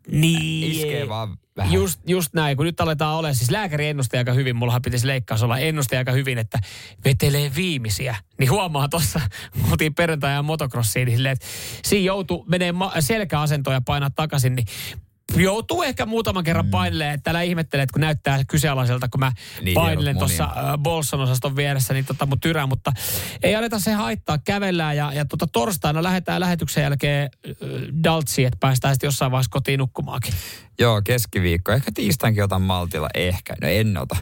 [0.08, 0.72] Niin.
[0.72, 1.72] iskee vaan vähän.
[1.72, 5.42] Just, just näin, kun nyt aletaan olemaan, siis lääkäri ennusti aika hyvin, mullahan pitäisi leikkaus
[5.42, 6.58] olla, ennusti aika hyvin, että
[7.04, 8.16] vetelee viimeisiä.
[8.38, 9.20] Niin huomaa tuossa,
[9.70, 11.46] oltiin perjantai ja motocrossiin, niin silleen, että
[11.84, 14.66] siinä joutuu, menee selkäasentoon ja painaa takaisin, niin
[15.36, 16.70] joutuu ehkä muutaman kerran mm.
[16.70, 21.20] painelemaan, että älä ihmettele, että kun näyttää kyseenalaiselta, kun mä Niin, painelen tuossa äh, Bolson
[21.20, 22.92] osaston vieressä, niin tota mun tyrää, mutta
[23.42, 27.52] ei anneta se haittaa, kävellään ja, ja tota torstaina lähdetään lähetyksen jälkeen äh,
[28.04, 30.34] Daltsiin, että päästään sitten jossain vaiheessa kotiin nukkumaankin.
[30.78, 31.72] Joo, keskiviikko.
[31.72, 33.08] Ehkä tiistainkin otan maltilla.
[33.14, 33.54] Ehkä.
[33.62, 34.16] No en ota.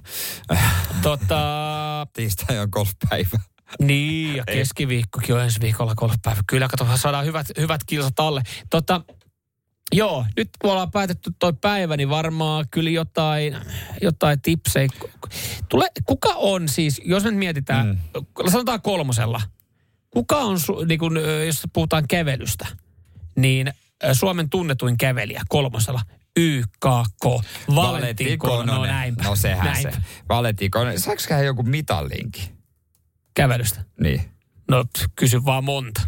[1.03, 1.41] Tota,
[2.15, 3.39] Tiistai on golfpäivä.
[3.83, 6.41] niin, ja keskiviikkokin on ensi viikolla golfpäivä.
[6.47, 8.43] Kyllä, kato, saadaan hyvät, hyvät kilsat alle.
[8.71, 9.01] Tota,
[9.93, 13.57] joo, nyt kun ollaan päätetty toi päivä, niin varmaan kyllä jotain,
[14.03, 14.89] jotain tipsejä.
[15.69, 18.51] Tule, kuka on siis, jos me nyt mietitään, mm.
[18.51, 19.41] sanotaan kolmosella.
[20.11, 22.67] Kuka on, niin kun, jos puhutaan kävelystä,
[23.37, 23.73] niin
[24.13, 26.01] Suomen tunnetuin kävelijä kolmosella?
[26.37, 27.25] YKK.
[27.75, 28.75] Valentin Kononen.
[28.75, 29.25] No näinpä.
[29.25, 29.91] No sehän näinpä.
[29.91, 29.99] se.
[30.29, 31.01] Valentin Kononen.
[31.01, 32.45] Saanko joku mitallinkin?
[33.35, 33.85] Kävelystä.
[34.01, 34.23] Niin.
[34.69, 34.85] No
[35.17, 36.01] kysy vaan monta.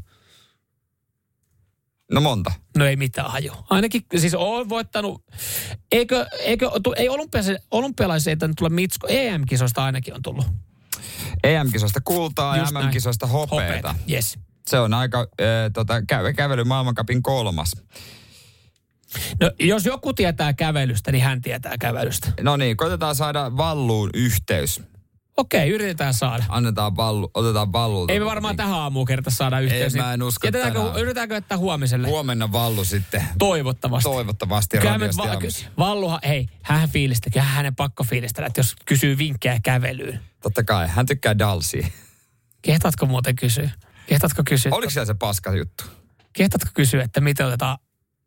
[2.12, 2.52] No monta.
[2.76, 3.52] No ei mitään haju.
[3.70, 5.24] Ainakin, siis on voittanut,
[5.92, 7.08] eikö, eikö ei
[7.70, 10.44] olympialaisissa ei tulla mitsko, EM-kisoista ainakin on tullut.
[11.44, 12.86] EM-kisoista kultaa Just ja näin.
[12.86, 13.94] MM-kisoista hopeeta.
[14.10, 14.38] Yes.
[14.66, 15.26] Se on aika äh,
[15.72, 17.72] tota, kä- kävely maailmankapin kolmas.
[19.40, 22.32] No, jos joku tietää kävelystä, niin hän tietää kävelystä.
[22.40, 24.82] No niin, koitetaan saada valluun yhteys.
[25.42, 26.44] Okei, yritetään saada.
[26.48, 28.12] Annetaan vallu, otetaan vallulta.
[28.12, 29.94] Ei me varmaan tähän aamuun kerta saada yhteys.
[29.94, 30.96] mä en usko Jätetäänkö, tänään.
[30.96, 32.08] yritetäänkö jättää huomiselle?
[32.08, 33.24] Huomenna vallu sitten.
[33.38, 34.08] Toivottavasti.
[34.10, 35.66] Toivottavasti radiosti va- aamussa.
[35.78, 40.20] Valluha, hei, hän fiilistä, kyllä hänen pakko fiilistellä, että jos kysyy vinkkejä kävelyyn.
[40.42, 41.86] Totta kai, hän tykkää dalsia.
[42.62, 43.70] Kehtaatko muuten kysyä?
[44.06, 44.72] Kehtaatko kysyä?
[44.74, 45.84] Oliko siellä se paska juttu?
[46.32, 47.78] Kehtaatko kysyä, että miten otetaan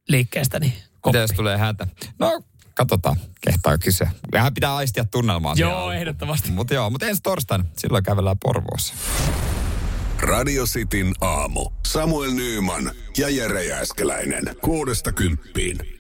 [0.08, 1.18] liikkeestä niin koppi?
[1.18, 1.88] Mitä jos tulee hätä?
[2.20, 2.42] No,
[2.76, 3.16] katsotaan.
[3.42, 4.12] Kehtaa kysyä.
[4.32, 5.54] Vähän pitää aistia tunnelmaa.
[5.58, 6.52] Joo, ehdottomasti.
[6.52, 8.94] Mutta joo, mutta ensi torstaina, silloin kävellään Porvoossa.
[10.20, 11.70] Radio Cityn aamu.
[11.86, 14.56] Samuel Nyyman ja Jere Jääskeläinen.
[14.62, 15.95] Kuudesta kymppiin.